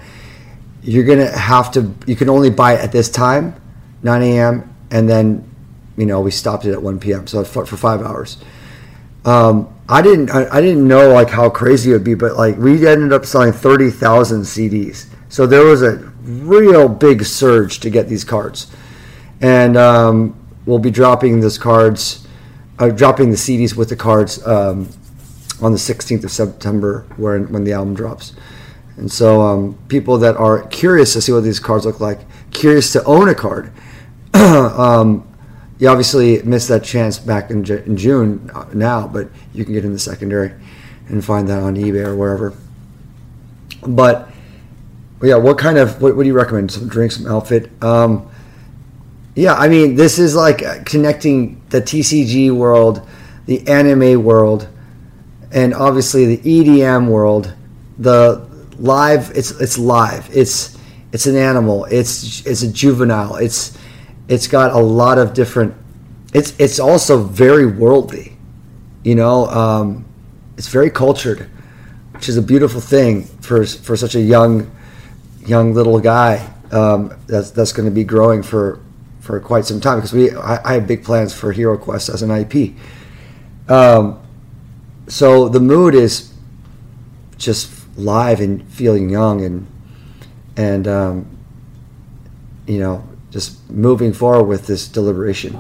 you're 0.83 1.05
gonna 1.05 1.37
have 1.37 1.73
to. 1.73 1.93
You 2.07 2.15
can 2.15 2.29
only 2.29 2.51
buy 2.51 2.75
it 2.75 2.81
at 2.81 2.93
this 2.93 3.09
time, 3.09 3.61
9 4.03 4.23
a.m. 4.23 4.75
and 4.91 5.09
then, 5.09 5.51
you 5.97 6.05
know, 6.05 6.21
we 6.21 6.31
stopped 6.31 6.67
it 6.67 6.73
at 6.73 6.83
1 6.83 7.01
p.m. 7.01 7.27
So 7.27 7.45
for, 7.45 7.65
for 7.65 7.79
five 7.79 8.03
hours. 8.03 8.37
Um, 9.25 9.75
I 9.89 10.03
didn't. 10.03 10.31
I, 10.31 10.59
I 10.59 10.61
didn't 10.61 10.87
know 10.87 11.13
like 11.13 11.31
how 11.31 11.49
crazy 11.49 11.91
it 11.91 11.95
would 11.95 12.05
be, 12.05 12.15
but 12.15 12.37
like 12.37 12.59
we 12.59 12.87
ended 12.87 13.13
up 13.13 13.25
selling 13.25 13.53
30,000 13.53 14.43
CDs. 14.43 15.07
So 15.31 15.47
there 15.47 15.65
was 15.65 15.83
a 15.83 15.97
real 16.23 16.89
big 16.89 17.25
surge 17.25 17.81
to 17.81 17.91
get 17.91 18.07
these 18.07 18.23
cards, 18.25 18.67
and 19.41 19.79
um, 19.79 20.39
we'll 20.67 20.79
be 20.79 20.91
dropping 20.91 21.41
those 21.41 21.57
cards, 21.57 22.27
uh, 22.79 22.91
dropping 22.91 23.31
the 23.31 23.37
CDs 23.37 23.75
with 23.75 23.89
the 23.89 23.97
cards 23.97 24.47
um, 24.47 24.89
on 25.63 25.73
the 25.73 25.79
16th 25.79 26.25
of 26.25 26.31
September, 26.31 27.07
when 27.17 27.51
when 27.53 27.65
the 27.65 27.73
album 27.73 27.95
drops. 27.95 28.35
And 28.97 29.11
so, 29.11 29.41
um, 29.41 29.79
people 29.89 30.19
that 30.19 30.37
are 30.37 30.67
curious 30.69 31.15
to 31.15 31.23
see 31.23 31.33
what 31.33 31.45
these 31.45 31.59
cards 31.59 31.87
look 31.87 32.01
like, 32.01 32.21
curious 32.51 32.93
to 32.93 33.03
own 33.05 33.29
a 33.29 33.35
card, 33.35 33.73
um, 34.35 35.27
you 35.79 35.89
obviously 35.89 36.43
missed 36.43 36.69
that 36.69 36.85
chance 36.85 37.19
back 37.19 37.51
in, 37.51 37.65
in 37.71 37.97
June 37.97 38.51
uh, 38.55 38.67
now, 38.75 39.09
but 39.09 39.29
you 39.55 39.65
can 39.65 39.73
get 39.73 39.85
in 39.85 39.93
the 39.93 39.99
secondary 39.99 40.53
and 41.09 41.25
find 41.25 41.49
that 41.49 41.63
on 41.63 41.77
eBay 41.77 42.07
or 42.07 42.17
wherever. 42.17 42.53
But 43.87 44.31
yeah, 45.23 45.37
what 45.37 45.59
kind 45.59 45.79
of 45.79 46.01
what, 46.03 46.17
what 46.17 46.23
do 46.23 46.29
you 46.29 46.35
recommend? 46.35 46.71
Some 46.71 46.89
drink, 46.89 47.13
some 47.13 47.27
outfit. 47.27 47.71
Um, 47.83 48.31
yeah, 49.35 49.55
I 49.55 49.69
mean, 49.69 49.95
this 49.95 50.19
is 50.19 50.35
like 50.35 50.85
connecting 50.85 51.63
the 51.71 51.81
TCG 51.81 52.51
world, 52.51 53.09
the 53.47 53.67
anime 53.67 54.23
world, 54.23 54.69
and 55.53 55.75
obviously 55.75 56.37
the 56.37 56.39
EDM 56.39 57.09
world. 57.09 57.55
The 57.99 58.47
live, 58.79 59.31
it's 59.37 59.51
it's 59.53 59.79
live. 59.79 60.29
It's 60.35 60.77
it's 61.13 61.27
an 61.27 61.37
animal. 61.37 61.85
It's 61.85 62.45
it's 62.47 62.63
a 62.63 62.73
juvenile. 62.73 63.37
It's 63.37 63.77
it's 64.29 64.49
got 64.49 64.73
a 64.73 64.79
lot 64.79 65.19
of 65.19 65.35
different. 65.35 65.75
It's 66.33 66.59
it's 66.59 66.81
also 66.81 67.23
very 67.23 67.67
worldly. 67.67 68.37
You 69.05 69.15
know, 69.15 69.47
um, 69.47 70.05
it's 70.57 70.69
very 70.69 70.91
cultured, 70.91 71.51
which 72.13 72.29
is 72.29 72.37
a 72.37 72.43
beautiful 72.43 72.81
thing 72.81 73.25
for 73.25 73.65
for 73.67 73.97
such 73.97 74.15
a 74.15 74.21
young 74.21 74.71
young 75.47 75.75
little 75.75 76.01
guy 76.01 76.49
um, 76.71 77.15
that's 77.27 77.51
that's 77.51 77.73
going 77.73 77.89
to 77.89 77.95
be 77.95 78.05
growing 78.05 78.43
for 78.43 78.81
for 79.21 79.39
quite 79.39 79.67
some 79.67 79.81
time 79.81 79.99
because 79.99 80.13
we 80.13 80.35
I, 80.35 80.71
I 80.71 80.75
have 80.75 80.87
big 80.87 81.05
plans 81.05 81.35
for 81.35 81.53
HiroQuest 81.53 82.13
as 82.13 82.23
an 82.23 82.31
IP. 82.31 82.75
Um, 83.69 84.22
so 85.09 85.49
the 85.49 85.61
mood 85.61 85.95
is 85.95 86.33
just 87.39 87.71
live 87.97 88.41
and 88.41 88.63
feeling 88.69 89.11
young 89.11 89.43
and 89.45 89.67
and 90.57 90.87
um, 90.87 91.27
you 92.67 92.79
know 92.79 93.03
just 93.31 93.59
moving 93.71 94.13
forward 94.13 94.47
with 94.47 94.67
this 94.67 94.89
deliberation. 94.89 95.59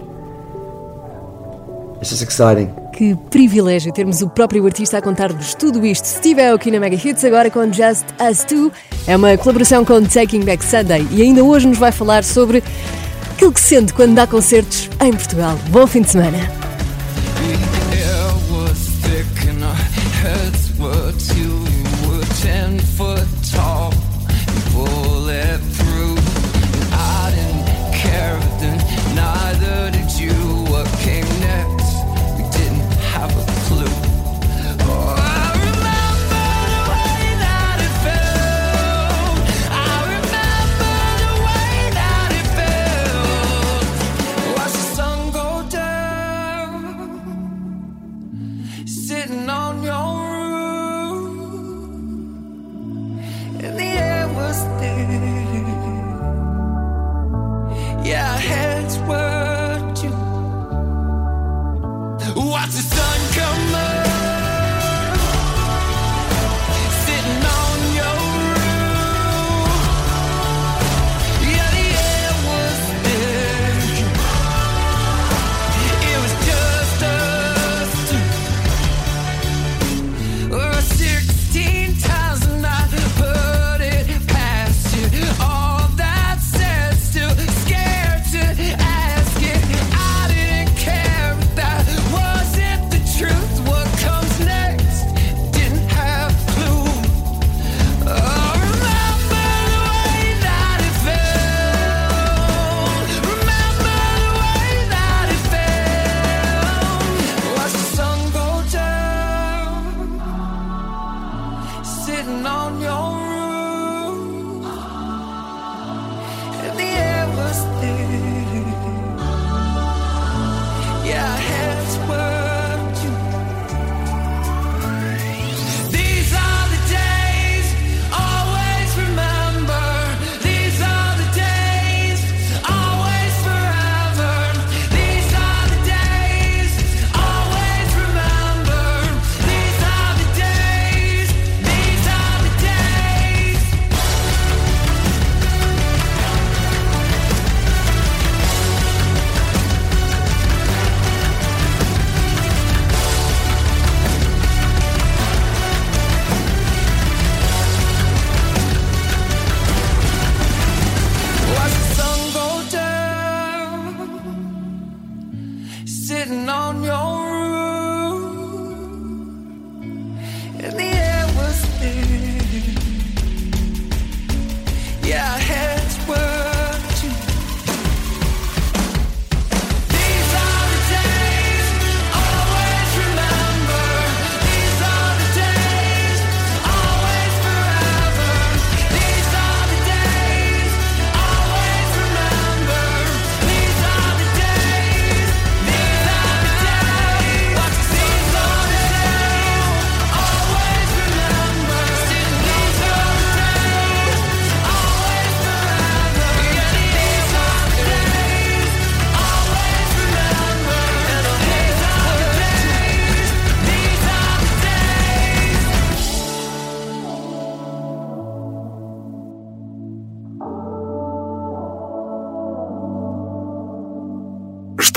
It's 2.00 2.11
just 2.11 2.22
exciting. 2.22 2.74
Que 2.92 3.14
privilégio 3.31 3.92
termos 3.92 4.22
o 4.22 4.28
próprio 4.28 4.64
artista 4.66 4.98
a 4.98 5.02
contar-nos 5.02 5.55
tudo 5.55 5.85
isto. 5.87 6.05
Steve 6.05 6.42
Aoki 6.42 6.70
na 6.70 6.78
Mega 6.78 6.96
Hits, 6.96 7.24
agora 7.24 7.50
com 7.50 7.72
Just 7.72 8.05
Us 8.20 8.44
Two. 8.44 8.70
É 9.07 9.16
uma 9.16 9.37
colaboração 9.38 9.85
com 9.85 10.02
Taking 10.02 10.44
Back 10.44 10.64
Sunday 10.64 11.07
e 11.11 11.22
ainda 11.22 11.42
hoje 11.42 11.66
nos 11.66 11.78
vai 11.78 11.92
falar 11.92 12.24
sobre 12.24 12.62
aquilo 13.33 13.52
que 13.52 13.61
sente 13.61 13.94
quando 13.94 14.14
dá 14.14 14.26
concertos 14.26 14.90
em 15.00 15.12
Portugal. 15.12 15.57
Bom 15.70 15.87
fim 15.87 16.02
de 16.02 16.11
semana. 16.11 16.62
Ten 22.72 22.80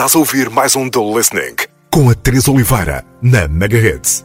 Estás 0.06 0.18
a 0.18 0.20
ouvir 0.20 0.52
mais 0.52 0.76
um 0.76 0.88
The 0.88 1.00
Listening 1.00 1.56
com 1.90 2.08
a 2.12 2.14
Teresa 2.14 2.52
Oliveira 2.52 3.04
na 3.24 3.48
Mega 3.48 3.76
Hits. 3.76 4.24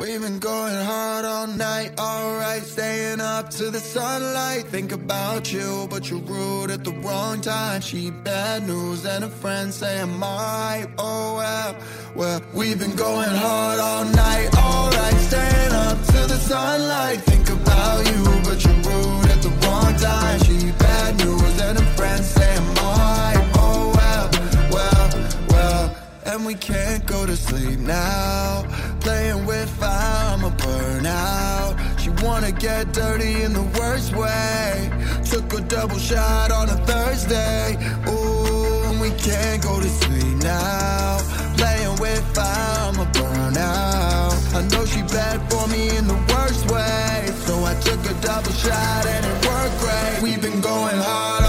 We've 0.00 0.20
been 0.20 0.38
going 0.38 0.76
hard 0.86 1.24
all 1.24 1.48
night, 1.48 1.98
alright, 1.98 2.62
staying 2.64 3.20
up 3.20 3.50
to 3.56 3.72
the 3.72 3.80
sunlight. 3.80 4.68
Think 4.70 4.92
about 4.92 5.52
you, 5.52 5.88
but 5.90 6.08
you're 6.08 6.20
rude 6.20 6.70
at 6.70 6.84
the 6.84 6.92
wrong 7.02 7.40
time. 7.40 7.80
She 7.80 8.12
bad 8.12 8.68
news, 8.68 9.04
and 9.04 9.24
a 9.24 9.28
friend 9.28 9.74
say 9.74 10.00
I'm. 10.00 10.22
Oh 10.22 11.34
well, 11.38 11.74
well, 12.14 12.40
we've 12.54 12.78
been 12.78 12.94
going 12.94 13.30
hard 13.30 13.80
all 13.80 14.04
night, 14.04 14.48
alright, 14.56 15.18
staying 15.26 15.72
up 15.72 15.98
to 16.06 16.26
the 16.28 16.38
sunlight. 16.38 17.20
Think 17.22 17.50
about 17.50 18.06
you, 18.06 18.22
but 18.44 18.64
you're 18.64 18.74
rude 18.74 19.21
at 19.21 19.21
the 19.42 19.50
wrong 19.66 19.94
time. 19.96 20.38
She 20.44 20.72
bad 20.78 21.16
news, 21.18 21.60
and 21.60 21.78
a 21.78 21.84
friend 21.96 22.24
say 22.24 22.54
I'm 22.56 22.78
alright. 22.78 23.42
Oh 23.56 23.92
well, 23.98 24.26
well, 24.74 25.08
well, 25.50 25.96
and 26.26 26.46
we 26.46 26.54
can't 26.54 27.04
go 27.06 27.26
to 27.26 27.36
sleep 27.36 27.80
now. 27.80 28.64
Playing 29.00 29.44
with 29.46 29.68
fire, 29.68 30.34
I'm 30.34 30.44
a 30.44 30.50
burnout. 30.50 31.72
She 32.00 32.10
wanna 32.24 32.52
get 32.52 32.92
dirty 32.92 33.42
in 33.42 33.52
the 33.52 33.66
worst 33.78 34.14
way. 34.14 34.90
Took 35.24 35.52
a 35.54 35.60
double 35.62 35.98
shot 35.98 36.50
on 36.52 36.68
a 36.68 36.78
Thursday. 36.86 37.76
Ooh, 38.08 39.00
we 39.00 39.10
can't 39.10 39.62
go 39.62 39.80
to 39.80 39.88
sleep 39.88 40.36
now. 40.42 41.18
Playing 41.56 41.96
with 42.00 42.22
fire, 42.34 42.81
took 47.84 48.04
a 48.10 48.14
double 48.20 48.52
shot 48.52 49.06
and 49.06 49.24
it 49.26 49.46
worked 49.46 49.78
great. 49.80 50.22
We've 50.22 50.42
been 50.42 50.60
going 50.60 50.96
hard 50.96 51.41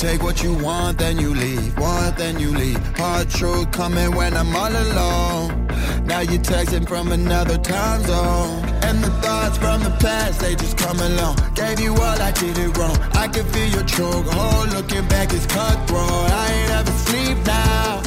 take 0.00 0.22
what 0.22 0.42
you 0.42 0.54
want, 0.54 0.96
then 0.96 1.18
you 1.18 1.34
leave. 1.34 1.78
Want, 1.78 2.16
then 2.16 2.40
you 2.40 2.50
leave. 2.50 2.80
Hard 2.96 3.28
truth 3.28 3.70
coming 3.70 4.10
when 4.16 4.34
I'm 4.34 4.56
all 4.56 4.74
alone. 4.86 5.66
Now 6.06 6.20
you're 6.20 6.40
texting 6.40 6.88
from 6.88 7.12
another 7.12 7.58
time 7.58 8.02
zone. 8.04 8.64
And 8.82 9.04
the 9.04 9.10
thoughts 9.22 9.58
from 9.58 9.82
the 9.82 9.94
past, 10.00 10.40
they 10.40 10.54
just 10.54 10.78
come 10.78 10.98
along. 10.98 11.36
Gave 11.54 11.80
you 11.80 11.92
all, 11.92 12.18
I 12.28 12.32
did 12.32 12.56
it 12.56 12.78
wrong. 12.78 12.96
I 13.12 13.28
can 13.28 13.44
feel 13.52 13.68
your 13.76 13.84
chokehold. 13.96 14.72
Looking 14.72 15.06
back 15.08 15.34
it's 15.34 15.44
cutthroat. 15.44 16.30
I 16.42 16.46
ain't 16.56 16.70
ever 16.78 16.94
sleep 17.06 17.36
now. 17.44 18.00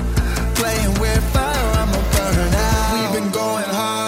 Playing 0.55 0.93
with 0.99 1.23
fire, 1.31 1.69
I'm 1.81 1.89
a 1.89 2.01
burn 2.13 2.53
out. 2.53 3.13
We've 3.13 3.21
been 3.21 3.31
going 3.31 3.69
hard 3.77 4.02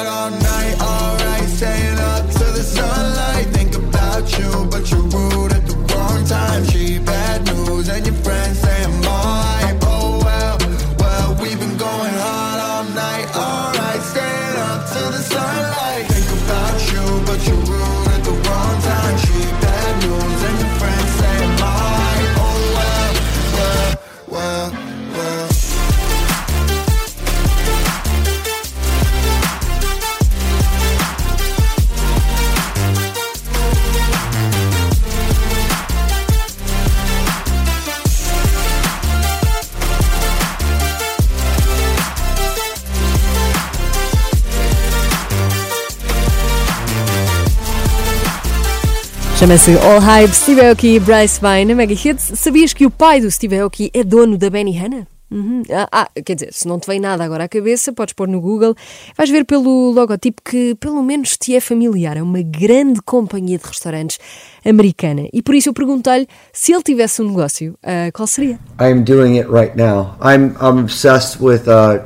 Chama-se 49.37 49.77
All 49.79 49.99
Hype, 49.99 50.33
Steve 50.33 50.61
Aoki 50.61 50.95
e 50.95 50.99
Bryce 50.99 51.41
Vine 51.41 51.65
na 51.65 51.75
Mega 51.75 51.93
Hits. 51.93 52.31
Sabias 52.39 52.71
que 52.71 52.85
o 52.85 52.89
pai 52.89 53.19
do 53.19 53.29
Steve 53.29 53.59
Aoki 53.59 53.91
é 53.93 54.01
dono 54.01 54.37
da 54.37 54.49
Benny 54.49 54.71
Hanna? 54.71 55.05
Uhum. 55.29 55.61
Ah, 55.69 55.89
ah, 55.91 56.09
quer 56.25 56.35
dizer, 56.35 56.53
se 56.53 56.65
não 56.65 56.79
te 56.79 56.87
vem 56.87 57.01
nada 57.01 57.21
agora 57.21 57.43
à 57.43 57.47
cabeça, 57.49 57.91
podes 57.91 58.13
pôr 58.13 58.29
no 58.29 58.39
Google. 58.39 58.73
Vais 59.17 59.29
ver 59.29 59.43
pelo 59.43 59.91
logotipo 59.91 60.41
que 60.41 60.73
pelo 60.75 61.03
menos 61.03 61.35
te 61.35 61.53
é 61.53 61.59
familiar. 61.59 62.15
É 62.15 62.23
uma 62.23 62.41
grande 62.41 63.01
companhia 63.01 63.57
de 63.57 63.65
restaurantes 63.65 64.19
americana. 64.63 65.27
E 65.33 65.41
por 65.41 65.53
isso 65.53 65.67
eu 65.67 65.73
perguntei-lhe 65.73 66.29
se 66.53 66.71
ele 66.71 66.83
tivesse 66.83 67.21
um 67.21 67.27
negócio, 67.27 67.77
ah, 67.83 68.09
qual 68.13 68.27
seria? 68.27 68.57
I'm 68.79 69.03
doing 69.03 69.37
it 69.37 69.49
right 69.51 69.75
now. 69.75 70.15
I'm 70.21 70.55
I'm 70.61 70.79
obsessed 70.79 71.43
with 71.43 71.67
uh, 71.67 72.05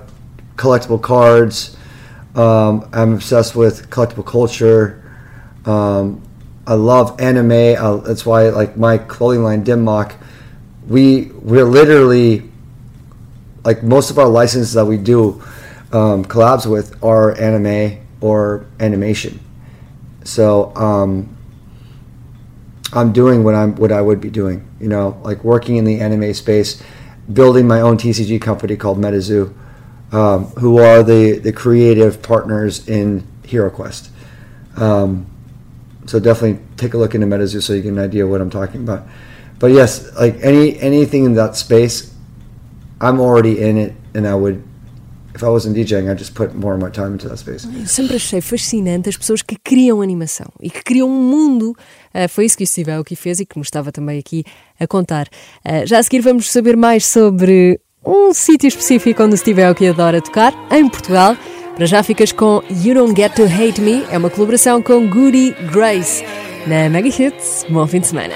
collectible 0.58 1.00
cards. 1.00 1.78
Um, 2.36 2.86
I'm 2.92 3.14
obsessed 3.14 3.56
with 3.56 3.88
collectible 3.92 4.26
culture. 4.26 4.96
Um, 5.68 6.22
I 6.70 6.74
love 6.74 7.20
anime. 7.20 7.52
Uh, 7.52 7.98
that's 7.98 8.28
why, 8.28 8.50
like 8.50 8.78
my 8.78 9.00
clothing 9.00 9.44
line, 9.44 9.64
Dim 9.64 9.84
Mak, 9.84 10.16
we 10.88 11.32
we're 11.42 11.66
literally 11.66 12.44
like 13.66 13.82
most 13.82 14.12
of 14.12 14.20
our 14.20 14.28
licenses 14.28 14.74
that 14.74 14.86
we 14.86 14.98
do 14.98 15.42
um, 15.92 16.24
collabs 16.24 16.68
with 16.70 17.04
are 17.04 17.36
anime 17.42 18.06
or 18.22 18.68
animation. 18.80 19.40
So 20.24 20.72
um, 20.76 21.36
I'm 22.94 23.14
doing 23.14 23.44
what 23.44 23.56
I'm 23.56 23.76
what 23.76 23.92
I 23.92 24.04
would 24.04 24.22
be 24.22 24.30
doing. 24.30 24.68
You 24.80 24.90
know, 24.90 25.20
like 25.24 25.44
working 25.44 25.78
in 25.78 25.86
the 25.86 26.00
anime 26.00 26.36
space, 26.36 26.84
building 27.34 27.68
my 27.68 27.82
own 27.82 27.98
TCG 27.98 28.40
company 28.44 28.76
called 28.78 29.00
MetaZoo, 29.00 29.52
um, 30.12 30.46
who 30.60 30.78
are 30.78 31.02
the 31.02 31.40
the 31.40 31.52
creative 31.52 32.22
partners 32.22 32.88
in 32.88 33.26
HiroQuest. 33.42 34.10
Um, 34.78 35.29
so 36.10 36.20
definitely 36.20 36.60
take 36.76 36.96
a 36.96 36.98
look 36.98 37.14
into 37.14 37.28
MetaZoo 37.28 37.62
so 37.62 37.74
you 37.74 37.84
get 37.84 37.94
an 37.94 38.00
idea 38.00 38.26
what 38.26 38.42
I'm 38.42 38.50
talking 38.50 38.82
about. 38.82 39.04
But 39.60 39.72
yes, 39.72 40.10
like 40.20 40.38
any 40.42 40.80
anything 40.80 41.24
in 41.24 41.36
that 41.36 41.56
space, 41.56 42.12
I'm 43.00 43.20
already 43.20 43.62
in 43.62 43.78
it, 43.78 43.94
and 44.16 44.26
I 44.26 44.34
would, 44.34 44.64
if 45.36 45.44
I 45.44 45.50
wasn't 45.50 45.76
DJing, 45.78 46.10
I'd 46.10 46.18
just 46.18 46.34
put 46.34 46.56
more 46.56 46.74
of 46.74 46.82
my 46.82 46.90
time 46.90 47.12
into 47.14 47.30
that 47.30 47.38
space. 47.38 47.68
Eu 47.68 47.86
sempre 47.86 48.16
achei 48.16 48.42
fascinante 48.42 49.08
as 49.08 49.18
pessoas 49.18 49.44
que 49.44 49.56
criam 49.56 50.02
animação 50.02 50.48
e 50.60 50.72
que 50.72 50.84
criam 50.84 51.08
um 51.08 51.22
mundo. 51.22 51.76
Ah, 52.12 52.28
foi 52.28 52.46
isso 52.46 52.58
que 52.58 52.64
o 52.64 52.68
Steve 52.68 52.92
Aoki 52.92 53.16
fez 53.16 53.40
e 53.40 53.46
que 53.46 53.60
nos 53.60 53.68
estava 53.68 53.92
também 53.92 54.18
aqui 54.18 54.44
a 54.80 54.88
contar. 54.88 55.28
Ah, 55.64 55.86
já 55.86 56.00
a 56.00 56.04
seguir 56.04 56.22
vamos 56.22 56.52
saber 56.52 56.76
mais 56.76 57.06
sobre 57.06 57.80
um 58.04 58.34
sítio 58.34 58.68
específico 58.68 59.22
onde 59.22 59.36
o 59.36 59.38
Steve 59.38 59.62
Aoki 59.62 59.86
adora 59.86 60.20
tocar, 60.22 60.54
em 60.72 60.90
Portugal. 60.90 61.38
Para 61.80 61.86
já 61.86 62.04
ficas 62.04 62.34
com 62.34 62.62
You 62.70 62.94
Don't 62.94 63.16
Get 63.16 63.36
to 63.36 63.44
Hate 63.46 63.80
Me, 63.80 64.06
é 64.12 64.18
uma 64.18 64.30
colaboração 64.30 64.82
com 64.82 65.08
Goody 65.08 65.56
Grace. 65.72 66.22
Na 66.68 66.90
Mega 66.90 67.08
Hits, 67.08 67.66
bom 67.70 67.88
fim 67.88 68.02
de 68.02 68.08
semana. 68.08 68.36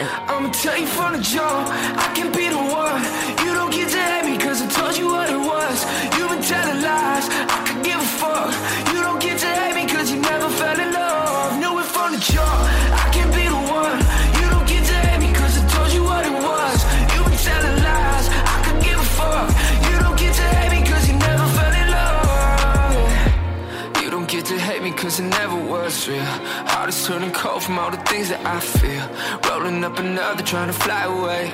Cause 25.04 25.20
it 25.20 25.24
never 25.24 25.58
was 25.58 26.08
real. 26.08 26.24
Heart 26.72 26.88
is 26.88 27.06
turning 27.06 27.32
cold 27.32 27.62
from 27.62 27.78
all 27.78 27.92
the 27.92 27.98
things 28.10 28.30
that 28.30 28.40
I 28.46 28.60
feel. 28.62 29.06
Rolling 29.50 29.84
up 29.84 30.00
another, 30.00 30.42
trying 30.44 30.68
to 30.68 30.78
fly 30.86 31.04
away. 31.04 31.52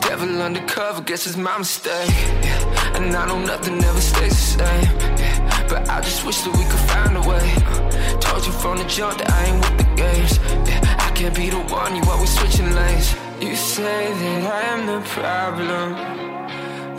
Devil 0.00 0.40
undercover, 0.40 1.02
guess 1.02 1.26
it's 1.26 1.36
my 1.36 1.58
mistake. 1.58 2.08
Yeah. 2.08 2.96
And 2.96 3.14
I 3.14 3.26
know 3.26 3.40
nothing 3.40 3.84
ever 3.84 4.00
stays 4.00 4.30
the 4.30 4.64
same. 4.64 4.90
Yeah. 5.20 5.66
But 5.68 5.86
I 5.90 6.00
just 6.00 6.24
wish 6.24 6.40
that 6.44 6.54
we 6.56 6.64
could 6.64 6.84
find 6.92 7.14
a 7.20 7.24
way. 7.28 7.46
Uh, 7.66 8.18
told 8.20 8.46
you 8.46 8.52
from 8.52 8.78
the 8.78 8.84
jump 8.84 9.18
that 9.18 9.30
I 9.38 9.40
ain't 9.48 9.60
with 9.64 9.76
the 9.82 9.88
games. 9.94 10.38
Yeah. 10.66 11.06
I 11.06 11.10
can't 11.10 11.36
be 11.36 11.50
the 11.50 11.60
one, 11.80 11.94
you 11.94 12.02
always 12.10 12.32
switching 12.38 12.72
lanes. 12.74 13.14
You 13.38 13.54
say 13.54 14.00
that 14.20 14.42
I 14.58 14.62
am 14.72 14.86
the 14.86 15.00
problem. 15.16 15.88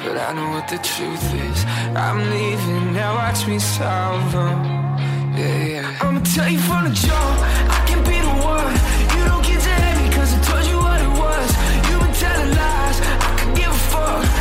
But 0.03 0.15
I 0.17 0.33
know 0.33 0.49
what 0.51 0.67
the 0.67 0.77
truth 0.77 1.33
is. 1.33 1.65
I'm 1.95 2.19
leaving, 2.29 2.93
now 2.93 3.15
watch 3.15 3.47
me 3.47 3.57
solve 3.57 4.31
them. 4.31 4.78
I'ma 5.41 6.19
tell 6.35 6.49
you 6.49 6.59
from 6.59 6.83
the 6.83 6.91
jump, 6.91 7.39
I 7.71 7.83
can 7.87 8.03
be 8.03 8.19
the 8.19 8.35
one. 8.43 8.75
You 9.15 9.23
don't 9.23 9.41
get 9.41 9.61
to 9.61 9.69
hate 9.69 10.11
I 10.17 10.39
told 10.43 10.65
you 10.67 10.77
what 10.77 10.99
it 10.99 11.13
was. 11.15 11.49
You've 11.87 12.01
been 12.01 12.13
telling 12.13 12.51
lies, 12.59 12.99
I 12.99 13.53
give 13.55 13.71
a 13.71 13.79
fuck. 13.91 14.38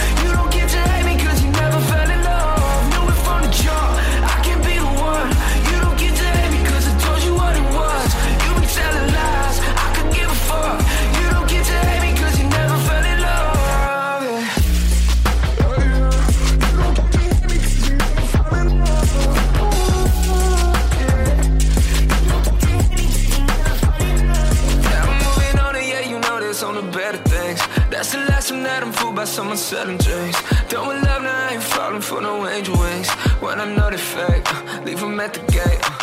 This 26.59 26.63
on 26.63 26.75
the 26.75 26.83
better 26.93 27.19
things. 27.19 27.61
That's 27.91 28.13
the 28.13 28.19
lesson 28.19 28.63
that 28.65 28.83
I'm 28.83 28.93
fooled 28.93 29.17
by 29.17 29.25
someone 29.25 29.57
selling 29.57 29.99
drinks. 29.99 30.39
Done 30.69 30.89
with 30.89 31.03
love, 31.05 31.23
now 31.23 31.49
I 31.49 31.55
ain't 31.55 31.63
falling 31.63 32.01
for 32.01 32.21
no 32.21 32.49
angel 32.49 32.79
wings. 32.79 33.11
When 33.43 33.61
I 33.61 33.67
know 33.77 33.91
they 33.91 33.97
fake, 33.97 34.47
uh, 34.55 34.83
leave 34.85 35.01
them 35.01 35.21
at 35.21 35.35
the 35.35 35.41
gate. 35.53 35.81
uh. 35.85 35.99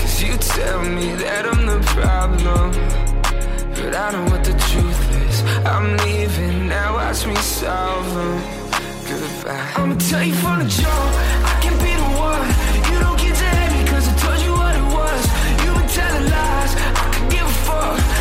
Cause 0.00 0.22
you 0.22 0.36
tell 0.56 0.80
me 0.82 1.14
that 1.22 1.42
I'm 1.50 1.66
the 1.66 1.80
problem. 1.96 2.70
But 3.76 3.94
I 3.94 4.06
know 4.12 4.24
what 4.32 4.44
the 4.44 4.56
truth 4.70 5.02
is. 5.26 5.36
I'm 5.64 5.96
leaving, 6.04 6.68
now 6.68 6.94
watch 6.94 7.26
me 7.26 7.36
solve 7.36 8.08
them. 8.14 8.36
Goodbye. 9.08 9.72
I'ma 9.76 9.94
tell 10.10 10.24
you 10.24 10.34
from 10.34 10.58
the 10.62 10.68
jump, 10.68 11.12
I 11.52 11.54
can 11.62 11.74
be 11.84 11.92
the 12.02 12.10
one. 12.28 12.48
You 12.90 12.98
don't 13.04 13.18
get 13.18 13.34
to 13.40 13.48
hate 13.56 13.72
me 13.76 13.82
cause 13.90 14.06
I 14.08 14.14
told 14.24 14.40
you 14.44 14.52
what 14.52 14.74
it 14.80 14.86
was. 14.96 15.22
You 15.62 15.68
been 15.78 15.88
telling 15.88 16.26
lies, 16.34 16.72
I 16.76 17.06
could 17.12 17.30
give 17.30 17.46
a 17.46 17.58
fuck. 17.66 18.17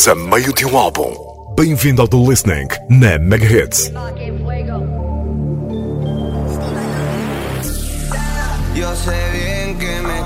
Estamos 0.00 0.08
a 0.08 0.30
meio 0.30 0.54
de 0.54 0.64
um 0.64 0.78
álbum. 0.78 1.12
Bem-vindo 1.54 2.00
ao 2.00 2.08
The 2.08 2.16
Listening 2.16 2.68
na 2.88 3.18
Mega 3.18 3.44
Hits. 3.44 3.92
Yo 8.74 8.96
sé 8.96 9.30
bien 9.30 9.76
que 9.76 10.00
me 10.00 10.22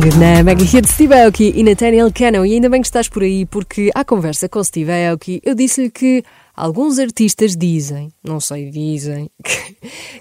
Kong 0.00 0.18
na 0.18 0.42
Mega 0.42 0.64
Hit 0.64 0.88
Steve 0.88 1.12
Aoki 1.14 1.52
e 1.54 1.62
Nathaniel 1.62 2.10
Cannon. 2.10 2.46
E 2.46 2.54
ainda 2.54 2.70
bem 2.70 2.80
que 2.80 2.86
estás 2.86 3.06
por 3.06 3.22
aí, 3.22 3.44
porque 3.44 3.90
à 3.94 4.02
conversa 4.02 4.48
com 4.48 4.64
Steve 4.64 4.90
Aoki 4.90 5.42
eu 5.44 5.54
disse-lhe 5.54 5.90
que 5.90 6.24
alguns 6.56 6.98
artistas 6.98 7.54
dizem, 7.54 8.10
não 8.24 8.40
sei, 8.40 8.70
dizem, 8.70 9.30
que, 9.44 9.74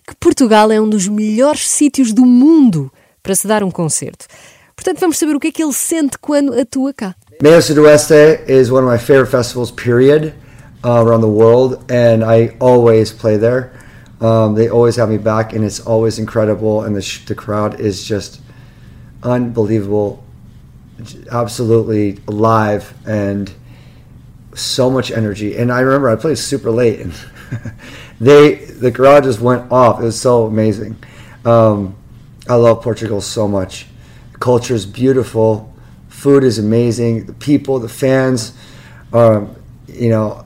que 0.05 0.15
Portugal 0.19 0.69
é 0.69 0.81
um 0.81 0.89
dos 0.89 1.07
melhores 1.07 1.69
sítios 1.69 2.11
do 2.11 2.25
mundo 2.25 2.91
para 3.23 3.33
se 3.33 3.47
dar 3.47 3.63
um 3.63 3.71
concerto. 3.71 4.25
Portanto, 4.75 4.99
vamos 4.99 5.17
saber 5.17 5.35
o 5.35 5.39
que 5.39 5.47
é 5.47 5.51
que 5.51 5.63
ele 5.63 5.73
sente 5.73 6.17
quando 6.19 6.59
atua 6.59 6.93
cá. 6.93 7.15
Meio 7.41 7.61
Sudoeste 7.61 8.41
is 8.49 8.69
one 8.69 8.85
of 8.85 8.91
my 8.91 8.99
favorite 8.99 9.31
festivals, 9.31 9.71
period, 9.71 10.33
uh, 10.83 10.89
around 10.89 11.21
the 11.21 11.31
world, 11.31 11.79
and 11.89 12.25
I 12.25 12.53
always 12.59 13.13
play 13.13 13.37
there. 13.37 13.71
Um, 14.19 14.55
they 14.55 14.67
always 14.67 14.97
have 14.99 15.09
me 15.09 15.17
back, 15.17 15.55
and 15.55 15.63
it's 15.63 15.79
always 15.79 16.19
incredible, 16.19 16.83
and 16.83 16.97
the, 16.97 17.19
the 17.27 17.35
crowd 17.35 17.79
is 17.79 18.03
just 18.03 18.41
unbelievable, 19.23 20.23
absolutely 21.31 22.19
alive, 22.27 22.93
and 23.07 23.51
so 24.53 24.89
much 24.89 25.11
energy. 25.11 25.57
And 25.57 25.71
I 25.71 25.81
remember 25.81 26.09
I 26.09 26.15
played 26.15 26.37
super 26.37 26.71
late, 26.71 26.99
and 26.99 27.13
they 28.19 28.55
the 28.55 28.91
crowd 28.91 29.23
just 29.23 29.39
went 29.39 29.71
off. 29.71 29.99
It 29.99 30.03
was 30.03 30.19
so 30.19 30.45
amazing. 30.45 30.97
Um, 31.45 31.95
I 32.47 32.55
love 32.55 32.81
Portugal 32.81 33.21
so 33.21 33.47
much. 33.47 33.85
Culture 34.39 34.73
is 34.73 34.85
beautiful. 34.85 35.73
Food 36.07 36.43
is 36.43 36.59
amazing. 36.59 37.25
The 37.25 37.33
people, 37.33 37.79
the 37.79 37.89
fans, 37.89 38.53
um, 39.13 39.55
you 39.87 40.09
know, 40.09 40.45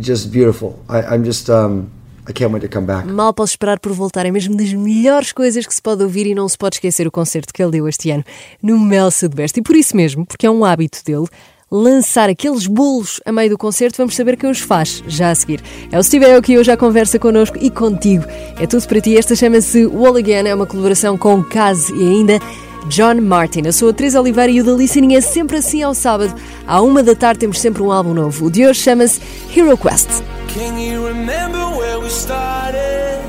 just 0.00 0.32
beautiful. 0.32 0.82
I, 0.88 1.02
I'm 1.02 1.24
just, 1.24 1.48
um, 1.48 1.90
I 2.28 2.32
can't 2.32 2.52
wait 2.52 2.62
to 2.62 2.68
come 2.68 2.86
back. 2.86 3.06
Mal 3.06 3.32
posso 3.32 3.52
esperar 3.52 3.78
por 3.78 3.92
voltar. 3.92 4.26
É 4.26 4.30
mesmo 4.30 4.56
das 4.56 4.72
melhores 4.72 5.32
coisas 5.32 5.66
que 5.66 5.74
se 5.74 5.80
pode 5.80 6.02
ouvir 6.02 6.26
e 6.26 6.34
não 6.34 6.48
se 6.48 6.58
pode 6.58 6.76
esquecer 6.76 7.06
o 7.06 7.10
concerto 7.10 7.52
que 7.52 7.62
ele 7.62 7.72
deu 7.72 7.88
este 7.88 8.10
ano 8.10 8.24
no 8.62 8.78
Mel 8.78 9.10
Sudbest. 9.10 9.58
E 9.58 9.62
por 9.62 9.76
isso 9.76 9.96
mesmo, 9.96 10.26
porque 10.26 10.46
é 10.46 10.50
um 10.50 10.64
hábito 10.64 11.04
dele, 11.04 11.26
lançar 11.70 12.28
aqueles 12.28 12.66
bolos 12.66 13.20
a 13.24 13.32
meio 13.32 13.50
do 13.50 13.58
concerto, 13.58 13.96
vamos 13.98 14.14
saber 14.14 14.36
quem 14.36 14.50
os 14.50 14.60
faz 14.60 15.02
já 15.06 15.30
a 15.30 15.34
seguir. 15.34 15.62
É 15.90 15.98
o 15.98 16.02
Steve 16.02 16.24
Aoki 16.26 16.58
hoje 16.58 16.70
à 16.70 16.76
conversa 16.76 17.18
connosco 17.18 17.58
e 17.60 17.70
contigo. 17.70 18.24
É 18.58 18.66
tudo 18.66 18.86
para 18.86 19.00
ti. 19.00 19.16
Esta 19.16 19.34
chama-se 19.34 19.86
Wall 19.86 20.16
Again, 20.16 20.48
é 20.48 20.54
uma 20.54 20.66
colaboração 20.66 21.16
com 21.18 21.42
Kaz 21.42 21.88
e 21.90 22.08
ainda 22.08 22.40
John 22.88 23.20
Martin. 23.20 23.62
A 23.68 23.92
Teresa 23.92 24.20
Oliveira 24.20 24.50
e 24.50 24.60
o 24.60 24.64
The 24.64 24.72
Listening 24.72 25.14
é 25.14 25.20
sempre 25.20 25.56
assim 25.56 25.82
ao 25.82 25.94
sábado. 25.94 26.34
À 26.66 26.80
uma 26.80 27.02
da 27.02 27.14
tarde 27.14 27.40
temos 27.40 27.60
sempre 27.60 27.82
um 27.82 27.90
álbum 27.90 28.14
novo. 28.14 28.46
O 28.46 28.50
de 28.50 28.66
hoje 28.66 28.80
chama-se 28.80 29.20
Hero 29.54 29.76
Quest. 29.76 30.08
Can 30.54 30.78
you 30.78 31.06
remember 31.06 31.58
where 31.78 31.98
we 31.98 32.08
started? 32.08 33.20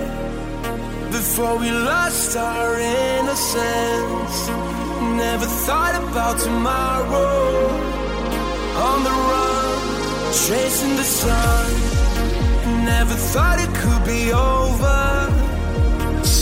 Before 1.12 1.58
we 1.58 1.72
lost 1.72 2.36
our 2.38 2.80
innocence. 2.80 4.50
Never 5.16 5.46
thought 5.66 5.96
about 5.96 6.40
tomorrow. 6.40 7.70
On 8.78 9.04
the 9.04 9.10
run, 9.10 10.32
chasing 10.32 10.96
the 10.96 11.04
sun. 11.04 11.66
Never 12.86 13.16
thought 13.16 13.60
it 13.60 13.74
could 13.74 14.06
be 14.06 14.32
over. 14.32 15.47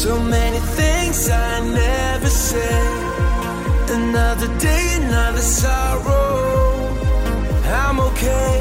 So 0.05 0.19
many 0.19 0.59
things 0.59 1.31
I 1.31 1.61
never 1.61 2.29
said. 2.29 3.89
Another 3.89 4.49
day, 4.59 5.01
another 5.01 5.41
sorrow. 5.41 6.93
I'm 7.65 7.99
okay, 8.09 8.53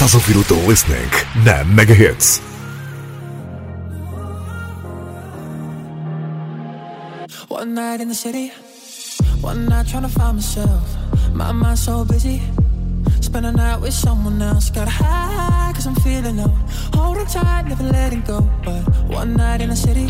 Estás 0.00 0.14
ouvir 0.14 0.38
o 0.38 0.66
Listening 0.66 1.10
na 1.44 1.62
Mega 1.62 1.92
Hits. 1.92 2.40
One 7.50 7.74
night 7.74 8.00
in 8.00 8.08
the 8.08 8.14
city, 8.14 8.50
one 9.42 9.66
night 9.68 9.88
trying 9.88 10.04
to 10.04 10.08
find 10.08 10.36
myself. 10.36 10.88
My 11.34 11.52
mind 11.52 11.78
so 11.78 12.06
busy. 12.06 12.40
Spend 13.20 13.44
a 13.44 13.52
night 13.52 13.82
with 13.82 13.92
someone 13.92 14.40
else. 14.40 14.70
Got 14.70 14.88
high 14.88 15.70
cause 15.74 15.86
I'm 15.86 15.94
feeling 15.96 16.38
low. 16.38 16.54
Holding 16.94 17.26
tight, 17.26 17.68
never 17.68 17.84
letting 17.84 18.22
go. 18.22 18.40
But 18.64 18.80
one 19.06 19.36
night 19.36 19.60
in 19.60 19.68
the 19.68 19.76
city, 19.76 20.08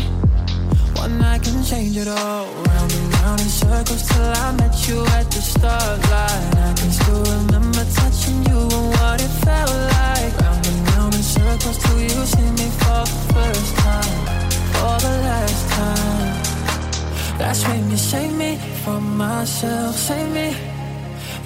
one 0.95 1.19
night 1.19 1.43
can 1.43 1.65
change 1.65 1.97
it 1.97 2.07
all. 2.07 2.45
Round 2.45 2.93
and 2.93 3.13
round 3.19 3.41
in 3.41 3.49
circles 3.49 4.07
till 4.07 4.23
I 4.23 4.53
met 4.53 4.87
you 4.87 5.03
at 5.19 5.29
the 5.29 5.41
starlight. 5.41 6.55
I 6.55 6.73
can 6.79 6.91
still 6.91 7.23
remember 7.25 7.83
touching 7.91 8.45
you 8.45 8.57
and 8.57 8.87
what 8.95 9.21
it 9.21 9.31
felt 9.43 9.60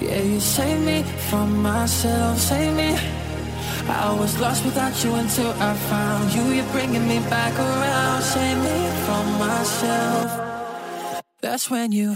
Yeah, 0.06 0.22
you 0.22 0.38
save 0.38 0.80
me 0.86 1.02
from 1.28 1.60
myself, 1.60 2.38
save 2.38 2.76
me. 2.76 2.96
I 3.88 4.14
was 4.16 4.38
lost 4.38 4.64
without 4.64 4.94
you 5.02 5.12
until 5.14 5.50
I 5.58 5.74
found 5.74 6.32
you. 6.32 6.44
You're 6.54 6.70
bringing 6.70 7.08
me 7.08 7.18
back 7.28 7.52
around, 7.58 8.22
save 8.22 8.56
me 8.58 8.78
from 9.04 9.24
myself. 9.38 11.22
That's 11.42 11.68
when 11.68 11.90
you. 11.90 12.14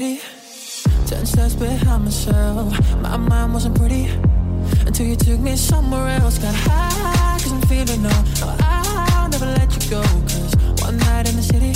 City, 0.00 0.20
ten 1.06 1.24
steps 1.24 1.54
behind 1.54 2.02
myself. 2.04 2.66
My 3.00 3.16
mind 3.16 3.52
wasn't 3.54 3.76
pretty 3.78 4.04
until 4.86 5.06
you 5.06 5.14
took 5.14 5.38
me 5.38 5.54
somewhere 5.54 6.08
else. 6.18 6.36
Got 6.38 6.54
high 6.66 7.38
cause 7.40 7.52
I'm 7.52 7.62
feeling 7.72 8.02
low. 8.02 8.22
No, 8.40 8.56
I'll 8.58 9.28
never 9.28 9.50
let 9.58 9.70
you 9.76 9.82
go. 9.96 10.02
Cause 10.30 10.54
one 10.82 10.96
night 10.98 11.28
in 11.30 11.36
the 11.40 11.46
city, 11.52 11.74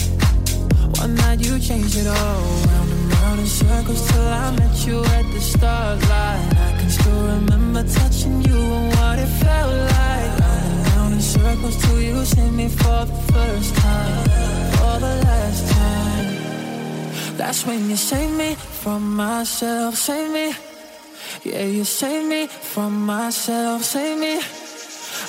one 1.00 1.14
night 1.14 1.38
you 1.46 1.60
changed 1.60 1.96
it 2.02 2.08
all. 2.08 2.42
Round 2.66 2.90
and 2.96 3.12
round 3.12 3.40
in 3.40 3.46
circles 3.46 4.02
till 4.10 4.28
I 4.42 4.50
met 4.58 4.74
you 4.86 4.98
at 5.16 5.26
the 5.34 5.40
starlight. 5.40 6.46
I 6.66 6.70
can 6.78 6.90
still 6.90 7.22
remember 7.34 7.82
touching 7.98 8.42
you 8.48 8.58
and 8.78 8.88
what 8.96 9.16
it 9.24 9.30
felt 9.42 9.74
like. 9.96 10.32
Round 10.42 10.64
and 10.66 10.86
round 10.90 11.14
in 11.14 11.20
circles 11.20 11.76
till 11.82 12.00
you 12.00 12.24
see 12.24 12.50
me 12.50 12.66
for 12.68 13.00
the 13.10 13.18
first 13.32 13.70
time. 13.76 14.24
For 14.78 14.94
the 15.06 15.14
last 15.26 15.62
time. 15.72 16.37
That's 17.38 17.64
when 17.64 17.88
you 17.88 17.94
save 17.94 18.36
me 18.36 18.56
from 18.56 19.14
myself, 19.14 19.94
save 19.94 20.28
me. 20.32 20.52
Yeah, 21.44 21.66
you 21.66 21.84
save 21.84 22.26
me 22.26 22.48
from 22.48 23.06
myself, 23.06 23.84
save 23.84 24.18
me. 24.18 24.40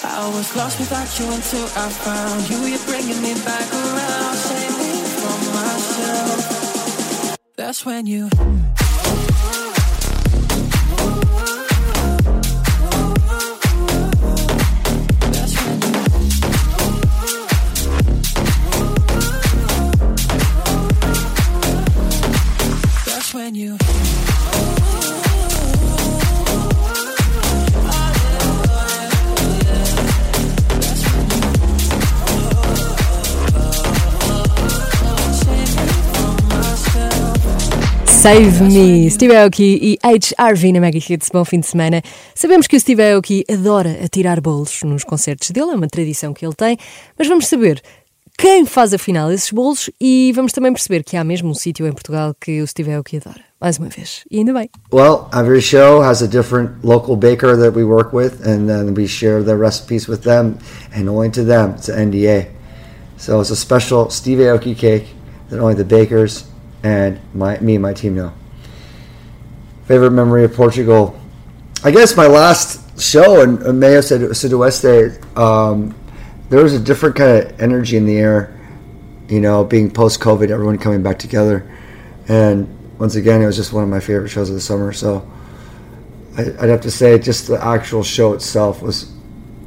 I 0.03 0.27
was 0.33 0.55
lost 0.55 0.79
without 0.79 1.19
you 1.19 1.27
until 1.31 1.65
I 1.65 1.87
found 1.89 2.49
you. 2.49 2.57
You're 2.65 2.85
bringing 2.87 3.21
me 3.21 3.35
back 3.45 3.71
around, 3.71 4.35
save 4.35 4.75
me 4.81 4.91
from 5.21 5.39
myself. 5.53 7.37
That's 7.55 7.85
when 7.85 8.07
you. 8.07 8.27
Save 38.19 38.63
Me, 38.63 39.09
Steve 39.09 39.33
Aoki 39.33 39.79
e 39.81 39.97
HRV 40.03 40.73
na 40.73 40.81
Mega 40.81 40.97
Hits. 40.97 41.29
Bom 41.31 41.45
fim 41.45 41.61
de 41.61 41.67
semana. 41.67 42.01
Sabemos 42.35 42.67
que 42.67 42.75
o 42.75 42.79
Steve 42.79 43.01
Aoki 43.01 43.45
adora 43.49 43.97
atirar 44.03 44.41
bolos 44.41 44.83
nos 44.83 45.05
concertos 45.05 45.51
dele, 45.51 45.71
é 45.71 45.75
uma 45.75 45.87
tradição 45.87 46.33
que 46.33 46.45
ele 46.45 46.53
tem, 46.53 46.77
mas 47.17 47.29
vamos 47.29 47.47
saber 47.47 47.81
quem 48.37 48.65
faz 48.65 48.93
afinal 48.93 49.31
esses 49.31 49.49
bolos 49.51 49.89
e 50.01 50.33
vamos 50.35 50.51
também 50.51 50.73
perceber 50.73 51.01
que 51.01 51.15
há 51.15 51.23
mesmo 51.23 51.49
um 51.49 51.53
sítio 51.53 51.87
em 51.87 51.93
Portugal 51.93 52.35
que 52.37 52.61
o 52.61 52.67
Steve 52.67 52.91
Aoki 52.91 53.15
adora. 53.15 53.39
Mais 53.57 53.77
uma 53.77 53.87
vez. 53.87 54.25
E 54.29 54.39
ainda 54.39 54.51
bem. 54.51 54.69
Well, 54.91 55.29
every 55.33 55.61
show 55.61 56.03
has 56.03 56.21
a 56.21 56.27
different 56.27 56.71
local 56.83 57.15
baker 57.15 57.55
that 57.55 57.73
we 57.73 57.85
work 57.85 58.13
with, 58.13 58.45
and 58.45 58.67
then 58.67 58.95
we 58.97 59.07
share 59.07 59.41
the 59.41 59.55
recipes 59.55 60.09
with 60.09 60.23
them, 60.23 60.57
and 60.93 61.07
only 61.07 61.29
to 61.29 61.45
them. 61.45 61.75
It's 61.77 61.87
an 61.87 62.11
NDA. 62.11 62.49
So 63.15 63.39
it's 63.39 63.49
a 63.49 63.55
special 63.55 64.09
Steve 64.09 64.39
Aoki 64.39 64.77
cake 64.77 65.07
that 65.49 65.61
only 65.61 65.75
the 65.75 65.85
bakers 65.85 66.43
and 66.83 67.19
my 67.33 67.59
me 67.59 67.75
and 67.75 67.81
my 67.81 67.93
team 67.93 68.15
know. 68.15 68.33
Favorite 69.85 70.11
memory 70.11 70.43
of 70.43 70.53
Portugal? 70.53 71.19
I 71.83 71.91
guess 71.91 72.15
my 72.15 72.27
last 72.27 73.01
show 73.01 73.41
in, 73.41 73.79
Mayo 73.79 74.01
Sud- 74.01 74.21
Sudoeste, 74.21 75.37
um, 75.37 75.95
there 76.49 76.61
was 76.61 76.73
a 76.73 76.79
different 76.79 77.15
kind 77.15 77.37
of 77.37 77.61
energy 77.61 77.97
in 77.97 78.05
the 78.05 78.17
air. 78.17 78.55
You 79.27 79.39
know, 79.39 79.63
being 79.63 79.91
post 79.91 80.19
COVID, 80.19 80.49
everyone 80.49 80.77
coming 80.79 81.03
back 81.03 81.19
together, 81.19 81.69
and 82.27 82.67
once 82.97 83.15
again, 83.15 83.41
it 83.41 83.45
was 83.45 83.55
just 83.55 83.73
one 83.73 83.83
of 83.83 83.89
my 83.89 83.99
favorite 83.99 84.29
shows 84.29 84.49
of 84.49 84.55
the 84.55 84.61
summer. 84.61 84.91
So 84.91 85.29
I'd 86.37 86.69
have 86.69 86.81
to 86.81 86.91
say, 86.91 87.19
just 87.19 87.47
the 87.47 87.63
actual 87.63 88.03
show 88.03 88.33
itself 88.33 88.81
was 88.81 89.11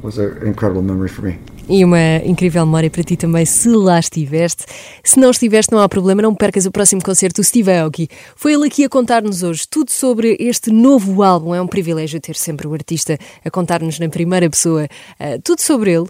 was 0.01 0.17
an 0.17 0.45
incredible 0.45 0.81
memory 0.81 1.07
for 1.07 1.21
me. 1.21 1.39
E 1.69 1.85
uma 1.85 2.17
incrível 2.25 2.65
memória 2.65 2.89
para 2.89 3.03
ti 3.03 3.15
também, 3.15 3.45
se 3.45 3.69
lá 3.69 3.97
estiveste. 3.97 4.65
Se 5.01 5.17
não 5.17 5.31
estiveste, 5.31 5.71
não 5.71 5.79
há 5.79 5.87
problema, 5.87 6.21
não 6.21 6.35
percas 6.35 6.65
o 6.65 6.71
próximo 6.71 7.01
concerto 7.01 7.41
do 7.41 7.43
Steve 7.43 7.71
Aoki. 7.71 8.09
Foi 8.35 8.53
ele 8.53 8.67
aqui 8.67 8.83
a 8.83 8.89
contar-nos 8.89 9.43
hoje 9.43 9.63
tudo 9.69 9.89
sobre 9.89 10.35
este 10.39 10.71
novo 10.71 11.23
álbum. 11.23 11.55
É 11.55 11.61
um 11.61 11.67
privilégio 11.67 12.19
ter 12.19 12.35
sempre 12.35 12.67
o 12.67 12.73
artista 12.73 13.17
a 13.45 13.49
contar-nos 13.49 13.97
na 13.97 14.09
primeira 14.09 14.49
pessoa 14.49 14.83
uh, 15.19 15.41
tudo 15.41 15.61
sobre 15.61 15.91
ele 15.91 16.03
uh, 16.03 16.09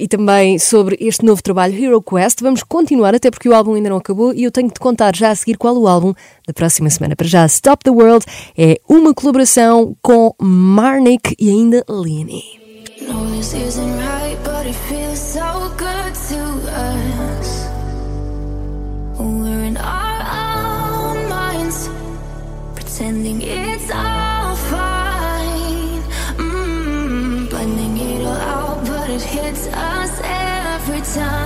e 0.00 0.08
também 0.08 0.58
sobre 0.58 0.96
este 0.98 1.24
novo 1.26 1.42
trabalho, 1.42 1.74
Hero 1.74 2.00
Quest. 2.00 2.40
Vamos 2.40 2.62
continuar, 2.62 3.14
até 3.14 3.30
porque 3.30 3.50
o 3.50 3.54
álbum 3.54 3.74
ainda 3.74 3.90
não 3.90 3.98
acabou 3.98 4.32
e 4.32 4.44
eu 4.44 4.50
tenho 4.50 4.68
de 4.68 4.74
te 4.74 4.80
contar 4.80 5.14
já 5.14 5.30
a 5.30 5.34
seguir 5.34 5.58
qual 5.58 5.76
o 5.76 5.86
álbum 5.86 6.14
da 6.46 6.54
próxima 6.54 6.88
semana. 6.88 7.14
Para 7.14 7.28
já, 7.28 7.44
Stop 7.46 7.84
the 7.84 7.90
World 7.90 8.24
é 8.56 8.80
uma 8.88 9.12
colaboração 9.12 9.94
com 10.00 10.34
Marnik 10.40 11.34
e 11.38 11.50
ainda 11.50 11.84
Leonie. 11.86 12.65
This 13.36 13.52
isn't 13.52 13.98
right, 13.98 14.38
but 14.42 14.66
it 14.66 14.74
feels 14.88 15.20
so 15.20 15.70
good 15.76 16.14
to 16.30 16.40
us. 16.72 17.68
We're 19.20 19.64
in 19.70 19.76
our 19.76 20.20
own 20.42 21.28
minds, 21.28 21.86
pretending 22.74 23.42
it's 23.42 23.90
all 23.90 24.56
fine. 24.72 26.00
Mm, 26.38 27.50
blending 27.50 27.98
it 27.98 28.22
all 28.24 28.40
out, 28.54 28.86
but 28.86 29.10
it 29.10 29.20
hits 29.20 29.66
us 29.66 30.12
every 30.24 31.02
time. 31.02 31.45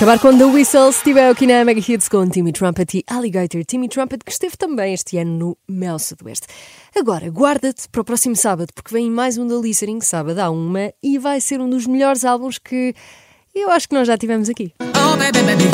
Acabar 0.00 0.18
com 0.18 0.38
The 0.38 0.44
Whistle, 0.44 0.92
Aoki 1.26 1.46
na 1.46 1.62
Mega 1.62 1.78
Hits 1.78 2.08
com 2.08 2.26
Timmy 2.26 2.52
Trumpet 2.52 2.96
e 2.96 3.04
Alligator. 3.06 3.62
Timmy 3.66 3.86
Trumpet 3.86 4.24
que 4.24 4.32
esteve 4.32 4.56
também 4.56 4.94
este 4.94 5.18
ano 5.18 5.38
no 5.38 5.58
Mel 5.68 5.98
Sudoeste. 5.98 6.46
Agora, 6.96 7.28
guarda-te 7.28 7.86
para 7.86 8.00
o 8.00 8.04
próximo 8.04 8.34
sábado, 8.34 8.72
porque 8.74 8.94
vem 8.94 9.10
mais 9.10 9.36
um 9.36 9.46
da 9.46 9.56
Listening, 9.56 10.00
sábado 10.00 10.38
à 10.38 10.48
uma, 10.48 10.90
e 11.02 11.18
vai 11.18 11.38
ser 11.38 11.60
um 11.60 11.68
dos 11.68 11.86
melhores 11.86 12.24
álbuns 12.24 12.56
que 12.56 12.94
eu 13.54 13.70
acho 13.70 13.90
que 13.90 13.94
nós 13.94 14.06
já 14.06 14.16
tivemos 14.16 14.48
aqui. 14.48 14.72
Oh, 14.80 15.18
baby, 15.18 15.42
baby, 15.42 15.64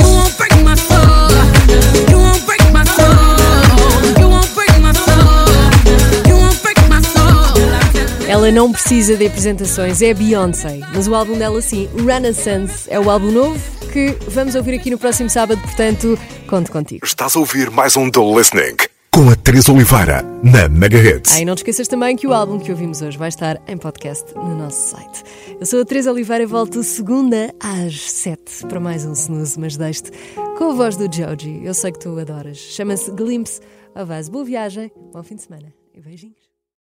Ela 8.28 8.50
não 8.50 8.72
precisa 8.72 9.16
de 9.16 9.24
apresentações, 9.24 10.02
é 10.02 10.12
Beyoncé, 10.12 10.80
mas 10.92 11.06
o 11.06 11.14
álbum 11.14 11.38
dela 11.38 11.62
sim, 11.62 11.88
Renaissance, 12.04 12.88
é 12.90 12.98
o 12.98 13.08
álbum 13.08 13.30
novo 13.30 13.60
que 13.92 14.16
vamos 14.28 14.56
ouvir 14.56 14.74
aqui 14.74 14.90
no 14.90 14.98
próximo 14.98 15.30
sábado, 15.30 15.60
portanto, 15.62 16.18
conto 16.48 16.72
contigo. 16.72 17.06
Estás 17.06 17.36
a 17.36 17.38
ouvir 17.38 17.70
mais 17.70 17.96
um 17.96 18.10
The 18.10 18.20
Listening 18.20 18.76
com 19.12 19.30
a 19.30 19.36
Teresa 19.36 19.72
Oliveira 19.72 20.22
na 20.42 20.68
Mega 20.68 20.98
Hits. 20.98 21.34
Ah, 21.34 21.40
e 21.40 21.44
não 21.44 21.54
te 21.54 21.58
esqueças 21.58 21.86
também 21.86 22.16
que 22.16 22.26
o 22.26 22.34
álbum 22.34 22.58
que 22.58 22.72
ouvimos 22.72 23.00
hoje 23.00 23.16
vai 23.16 23.28
estar 23.28 23.62
em 23.68 23.78
podcast 23.78 24.34
no 24.34 24.56
nosso 24.56 24.90
site. 24.90 25.22
Eu 25.60 25.64
sou 25.64 25.80
a 25.80 25.84
Teresa 25.84 26.10
Oliveira 26.10 26.42
e 26.42 26.46
volto 26.46 26.82
segunda 26.82 27.54
às 27.60 28.10
sete 28.10 28.66
para 28.66 28.80
mais 28.80 29.06
um 29.06 29.12
snooze, 29.12 29.58
mas 29.58 29.76
deixo-te 29.76 30.10
com 30.58 30.72
a 30.72 30.74
voz 30.74 30.96
do 30.96 31.04
Joji. 31.04 31.60
Eu 31.64 31.72
sei 31.72 31.92
que 31.92 32.00
tu 32.00 32.18
adoras. 32.18 32.58
Chama-se 32.58 33.08
Glimpse 33.12 33.60
of 33.94 34.12
Us. 34.12 34.28
Boa 34.28 34.44
viagem, 34.44 34.90
bom 35.12 35.22
fim 35.22 35.36
de 35.36 35.42
semana 35.42 35.72
e 35.94 36.00
beijinhos. 36.00 36.45